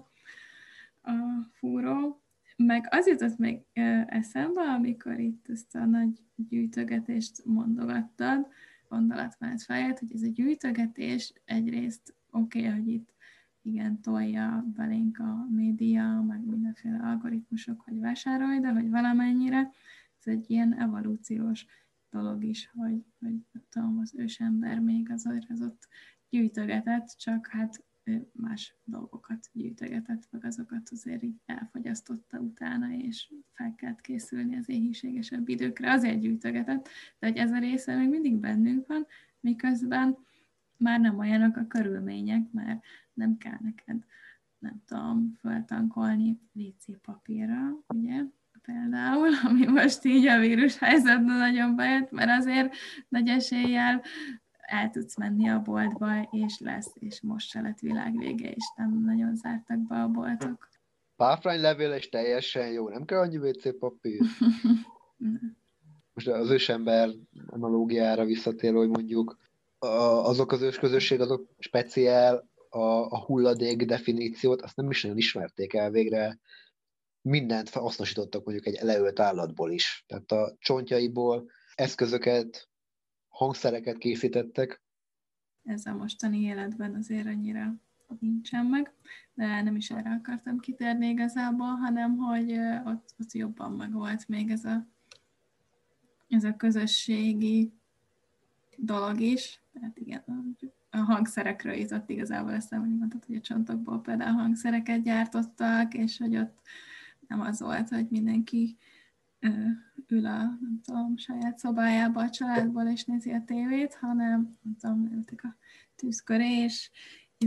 a 1.12 1.14
fúró. 1.52 2.22
Meg 2.58 2.88
az 2.90 3.08
jutott 3.08 3.38
még 3.38 3.62
eszembe, 4.06 4.62
amikor 4.62 5.20
itt 5.20 5.50
ezt 5.50 5.76
a 5.76 5.86
nagy 5.86 6.24
gyűjtögetést 6.36 7.46
mondogattad, 7.46 8.48
gondolatmenet 8.90 9.62
fejét, 9.62 10.00
hogy 10.00 10.14
ez 10.14 10.22
a 10.22 10.32
gyűjtögetés 10.32 11.34
egyrészt 11.46 12.16
oké, 12.32 12.60
okay, 12.60 12.72
hogy 12.72 12.88
itt 12.88 13.14
igen, 13.62 14.02
tolja 14.02 14.66
belénk 14.76 15.20
a 15.20 15.48
média, 15.50 16.22
meg 16.28 16.46
mindenféle 16.46 17.00
algoritmusok, 17.04 17.82
hogy 17.82 18.00
vásárolj, 18.00 18.60
de 18.60 18.72
hogy 18.72 18.90
valamennyire 18.90 19.72
ez 20.26 20.34
egy 20.34 20.50
ilyen 20.50 20.80
evolúciós 20.80 21.66
dolog 22.10 22.44
is, 22.44 22.70
hogy, 22.74 23.04
hogy 23.20 23.36
tudom, 23.70 24.00
az 24.00 24.14
ősember 24.16 24.80
még 24.80 25.12
az 25.12 25.28
ott 25.62 25.88
gyűjtögetett, 26.30 27.16
csak 27.18 27.48
hát 27.48 27.84
más 28.32 28.76
dolgokat 28.84 29.50
gyűjtögetett, 29.54 30.28
meg 30.32 30.46
azokat 30.46 30.90
azért 30.92 31.24
így 31.24 31.36
elfogyasztotta 31.46 32.40
utána, 32.40 32.94
és 32.94 33.34
fel 33.54 33.76
kellett 33.76 34.02
készülni 34.02 34.56
az 34.56 34.70
éhínségesebb 34.70 35.48
időkre, 35.48 35.92
azért 35.92 36.20
gyűjtögetett, 36.20 36.88
de 37.20 37.28
hogy 37.28 37.38
ez 37.38 37.52
a 37.52 37.60
része 37.60 37.98
még 37.98 38.10
mindig 38.10 38.36
bennünk 38.36 38.88
van, 38.88 39.06
miközben 39.40 40.18
már 40.78 41.00
nem 41.00 41.18
olyanok 41.18 41.58
a 41.58 41.68
körülmények, 41.68 42.52
mert 42.52 42.84
nem 43.14 43.38
kell 43.38 43.58
neked, 43.62 44.06
nem 44.58 44.82
tudom, 44.86 45.38
feltankolni 45.40 46.40
WC 46.54 47.02
papírra, 47.02 47.84
ugye, 47.88 48.24
például, 48.96 49.30
ami 49.50 49.66
most 49.66 50.06
így 50.06 50.28
a 50.28 50.40
vírus 50.40 50.78
helyzetben 50.78 51.38
nagyon 51.38 51.76
bejött, 51.76 52.12
mert 52.12 52.30
azért 52.30 52.76
nagy 53.10 53.28
eséllyel 53.28 54.02
el 54.60 54.90
tudsz 54.90 55.18
menni 55.18 55.50
a 55.50 55.60
boltba, 55.60 56.30
és 56.32 56.60
lesz, 56.60 56.92
és 56.94 57.22
most 57.22 57.50
se 57.50 57.62
lett 57.62 57.80
világvége, 57.80 58.50
és 58.50 58.72
nem 58.76 59.02
nagyon 59.06 59.36
zártak 59.36 59.78
be 59.88 59.96
a 59.96 60.08
boltok. 60.08 60.70
levél 61.44 61.92
és 61.92 62.10
teljesen 62.10 62.72
jó, 62.72 62.90
nem 62.90 63.06
kell 63.06 63.20
annyi 63.20 63.38
WC 63.38 63.80
papír. 63.80 64.22
most 66.14 66.28
az 66.28 66.50
ősember 66.50 67.10
analógiára 67.48 68.26
visszatérő, 68.26 68.76
hogy 68.76 68.90
mondjuk 68.90 69.38
azok 70.24 70.52
az 70.52 70.62
ősközösség, 70.62 71.22
azok 71.22 71.48
speciál 71.60 72.48
a, 72.70 72.80
a 73.10 73.20
hulladék 73.20 73.86
definíciót, 73.86 74.62
azt 74.62 74.76
nem 74.76 74.90
is 74.90 75.02
nagyon 75.02 75.18
ismerték 75.18 75.74
el 75.74 75.90
végre, 75.90 76.40
mindent 77.26 77.70
hasznosítottak 77.70 78.46
mondjuk 78.46 78.66
egy 78.66 78.80
leölt 78.82 79.20
állatból 79.20 79.72
is. 79.72 80.04
Tehát 80.08 80.32
a 80.32 80.56
csontjaiból 80.60 81.52
eszközöket, 81.76 82.70
hangszereket 83.28 83.98
készítettek. 83.98 84.82
Ez 85.64 85.86
a 85.86 85.94
mostani 85.94 86.42
életben 86.42 86.96
azért 86.96 87.26
annyira 87.26 87.76
nincsen 88.20 88.66
meg, 88.66 88.94
de 89.34 89.62
nem 89.62 89.76
is 89.76 89.92
erre 89.92 90.10
akartam 90.10 90.60
kitérni 90.60 91.08
igazából, 91.08 91.68
hanem 91.68 92.18
hogy 92.18 92.52
ott, 92.86 93.14
ott 93.20 93.32
jobban 93.32 93.72
meg 93.72 93.92
volt 93.92 94.28
még 94.28 94.50
ez 94.50 94.66
a, 94.66 94.88
ez 96.30 96.44
a 96.44 96.56
közösségi 96.56 97.74
dolog 98.78 99.20
is. 99.20 99.62
Tehát 99.74 99.98
igen, 99.98 100.24
a 100.90 100.98
hangszerekről 100.98 101.74
jutott 101.74 102.10
igazából 102.10 102.52
eszem, 102.52 102.80
hogy 102.80 102.98
mondtad, 102.98 103.26
hogy 103.26 103.36
a 103.36 103.42
csontokból 103.42 104.02
például 104.02 104.34
hangszereket 104.34 105.04
gyártottak, 105.04 105.94
és 105.94 106.18
hogy 106.18 106.38
ott 106.38 106.60
nem 107.28 107.42
az 107.42 107.60
volt, 107.60 107.90
hogy 107.90 108.08
mindenki 108.10 108.78
ül 110.08 110.26
a, 110.26 110.38
nem 110.38 110.82
tudom, 110.84 111.18
saját 111.18 111.58
szobájába 111.58 112.22
a 112.22 112.30
családból, 112.30 112.88
és 112.88 113.04
nézi 113.04 113.32
a 113.32 113.44
tévét, 113.46 113.94
hanem, 113.94 114.58
nem 114.62 114.76
tudom, 114.80 115.12
ültek 115.14 115.44
a 115.44 115.58
tűz 115.96 116.24
köré, 116.24 116.64
és, 116.64 116.92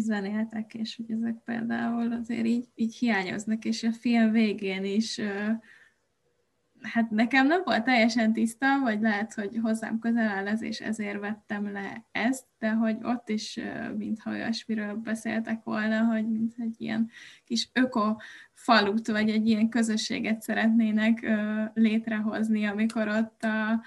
zenéltek, 0.01 0.75
és 0.75 0.97
hogy 0.97 1.11
ezek 1.11 1.43
például 1.45 2.13
azért 2.13 2.47
így, 2.47 2.69
így 2.75 2.95
hiányoznak, 2.95 3.65
és 3.65 3.83
a 3.83 3.93
film 3.93 4.31
végén 4.31 4.85
is 4.85 5.21
hát 6.83 7.11
nekem 7.11 7.47
nem 7.47 7.63
volt 7.65 7.85
teljesen 7.85 8.33
tiszta, 8.33 8.81
vagy 8.81 9.01
lehet, 9.01 9.35
hogy 9.35 9.59
hozzám 9.63 9.99
közel 9.99 10.29
áll 10.29 10.47
ez, 10.47 10.63
és 10.63 10.81
ezért 10.81 11.21
vettem 11.21 11.73
le 11.73 12.05
ezt, 12.13 12.45
de 12.59 12.71
hogy 12.71 12.97
ott 13.03 13.29
is 13.29 13.61
mintha 13.97 14.31
olyasmiről 14.31 14.95
beszéltek 14.95 15.63
volna, 15.63 16.05
hogy 16.05 16.29
mint 16.29 16.55
egy 16.59 16.75
ilyen 16.79 17.11
kis 17.45 17.71
öko 17.73 18.17
falut, 18.53 19.07
vagy 19.07 19.31
egy 19.31 19.47
ilyen 19.49 19.69
közösséget 19.69 20.43
szeretnének 20.43 21.27
létrehozni, 21.75 22.65
amikor 22.65 23.09
ott 23.09 23.43
a, 23.43 23.83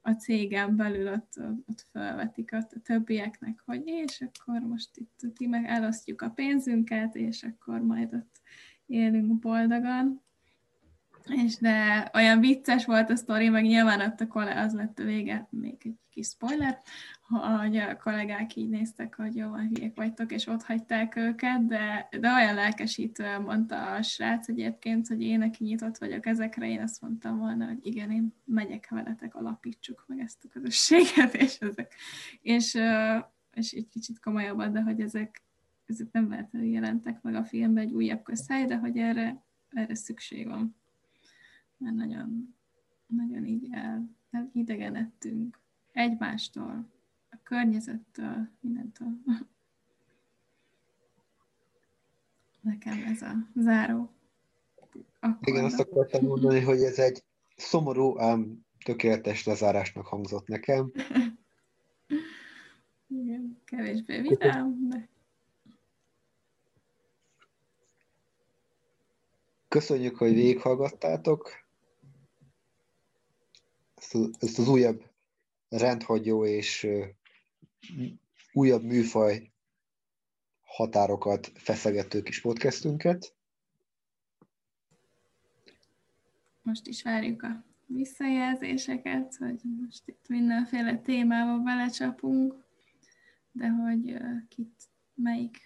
a 0.00 0.10
cégen 0.10 0.76
belül 0.76 1.12
ott, 1.12 1.32
ott 1.68 1.86
felvetik 1.92 2.52
a 2.52 2.66
többieknek, 2.82 3.62
hogy 3.64 3.82
és 3.84 4.20
akkor 4.20 4.60
most 4.60 4.96
itt 4.96 5.34
ti 5.34 5.46
meg 5.46 5.64
elosztjuk 5.64 6.22
a 6.22 6.30
pénzünket, 6.30 7.14
és 7.14 7.42
akkor 7.42 7.80
majd 7.80 8.14
ott 8.14 8.40
élünk 8.86 9.38
boldogan 9.38 10.21
és 11.28 11.56
de 11.56 12.10
olyan 12.14 12.40
vicces 12.40 12.84
volt 12.84 13.10
a 13.10 13.16
sztori, 13.16 13.48
meg 13.48 13.62
nyilván 13.62 14.00
ott 14.00 14.20
a 14.20 14.26
kollég, 14.26 14.56
az 14.56 14.74
lett 14.74 14.98
a 14.98 15.04
vége, 15.04 15.46
még 15.50 15.76
egy 15.82 15.98
kis 16.10 16.26
spoiler, 16.26 16.78
hogy 17.40 17.76
a 17.76 17.96
kollégák 17.96 18.56
így 18.56 18.68
néztek, 18.68 19.14
hogy 19.14 19.36
jó, 19.36 19.54
hülyék 19.54 19.96
vagytok, 19.96 20.32
és 20.32 20.46
ott 20.46 20.62
hagyták 20.62 21.16
őket, 21.16 21.66
de, 21.66 22.08
de 22.20 22.32
olyan 22.32 22.54
lelkesítő 22.54 23.38
mondta 23.38 23.92
a 23.92 24.02
srác 24.02 24.48
egyébként, 24.48 25.08
hogy 25.08 25.22
én, 25.22 25.42
aki 25.42 25.64
nyitott 25.64 25.98
vagyok 25.98 26.26
ezekre, 26.26 26.68
én 26.68 26.80
azt 26.80 27.00
mondtam 27.00 27.38
volna, 27.38 27.66
hogy 27.66 27.86
igen, 27.86 28.10
én 28.10 28.34
megyek 28.44 28.88
veletek, 28.88 29.34
alapítsuk 29.34 30.04
meg 30.06 30.18
ezt 30.18 30.44
a 30.44 30.48
közösséget, 30.48 31.34
és 31.34 31.58
ezek, 31.58 31.94
és, 32.40 32.78
és 33.52 33.72
egy 33.72 33.88
kicsit 33.88 34.20
komolyabban, 34.20 34.72
de 34.72 34.80
hogy 34.80 35.00
ezek, 35.00 35.42
ezek 35.86 36.06
nem 36.10 36.28
véletlenül 36.28 36.68
jelentek 36.68 37.22
meg 37.22 37.34
a 37.34 37.44
filmben 37.44 37.84
egy 37.84 37.92
újabb 37.92 38.22
közhely, 38.22 38.66
de 38.66 38.76
hogy 38.76 38.96
erre, 38.96 39.44
erre 39.68 39.94
szükség 39.94 40.48
van 40.48 40.81
mert 41.82 41.94
nagyon, 41.94 42.54
nagyon 43.06 43.46
így 43.46 43.68
el, 43.70 44.10
el 44.30 44.50
idegenedtünk 44.52 45.58
egymástól, 45.92 46.86
a 47.30 47.36
környezettől, 47.42 48.48
mindentől. 48.60 49.08
Nekem 52.60 53.02
ez 53.06 53.22
a 53.22 53.34
záró. 53.54 54.10
Akkor 55.20 55.48
Igen, 55.48 55.64
azt 55.64 55.80
akartam 55.80 56.24
mondani, 56.24 56.60
hogy 56.60 56.82
ez 56.82 56.98
egy 56.98 57.24
szomorú, 57.56 58.18
ám 58.18 58.66
tökéletes 58.84 59.44
lezárásnak 59.44 60.06
hangzott 60.06 60.46
nekem. 60.46 60.92
Igen, 63.06 63.60
kevésbé 63.64 64.20
vidám, 64.20 64.88
de 64.88 65.08
Köszönjük, 69.72 70.16
hogy 70.16 70.34
végighallgattátok. 70.34 71.61
Ezt, 74.38 74.58
az 74.58 74.68
újabb 74.68 75.04
rendhagyó 75.68 76.44
és 76.46 76.86
újabb 78.52 78.82
műfaj 78.82 79.52
határokat 80.60 81.52
feszegető 81.54 82.22
kis 82.22 82.40
podcastünket. 82.40 83.34
Most 86.62 86.86
is 86.86 87.02
várjuk 87.02 87.42
a 87.42 87.64
visszajelzéseket, 87.86 89.36
hogy 89.36 89.60
most 89.80 90.02
itt 90.04 90.28
mindenféle 90.28 90.98
témába 90.98 91.62
belecsapunk, 91.62 92.64
de 93.52 93.68
hogy 93.68 94.16
kit 94.48 94.88
melyik 95.14 95.58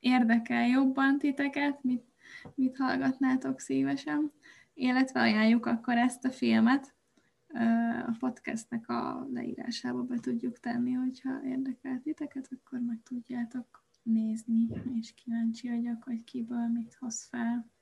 érdekel 0.00 0.66
jobban 0.66 1.18
titeket, 1.18 1.82
mit, 1.82 2.04
mit 2.54 2.76
hallgatnátok 2.76 3.60
szívesen, 3.60 4.32
illetve 4.74 5.20
ajánljuk 5.20 5.66
akkor 5.66 5.96
ezt 5.96 6.24
a 6.24 6.30
filmet, 6.30 6.93
a 8.06 8.16
podcastnek 8.18 8.88
a 8.88 9.26
leírásába 9.32 10.02
be 10.02 10.18
tudjuk 10.20 10.60
tenni, 10.60 10.92
hogyha 10.92 11.44
érdekel 11.44 12.00
titeket, 12.00 12.48
akkor 12.50 12.78
meg 12.78 13.02
tudjátok 13.02 13.84
nézni, 14.02 14.68
és 15.00 15.14
kíváncsi 15.14 15.68
vagyok, 15.68 16.02
hogy 16.02 16.24
kiből 16.24 16.68
mit 16.68 16.96
hoz 17.00 17.24
fel. 17.24 17.72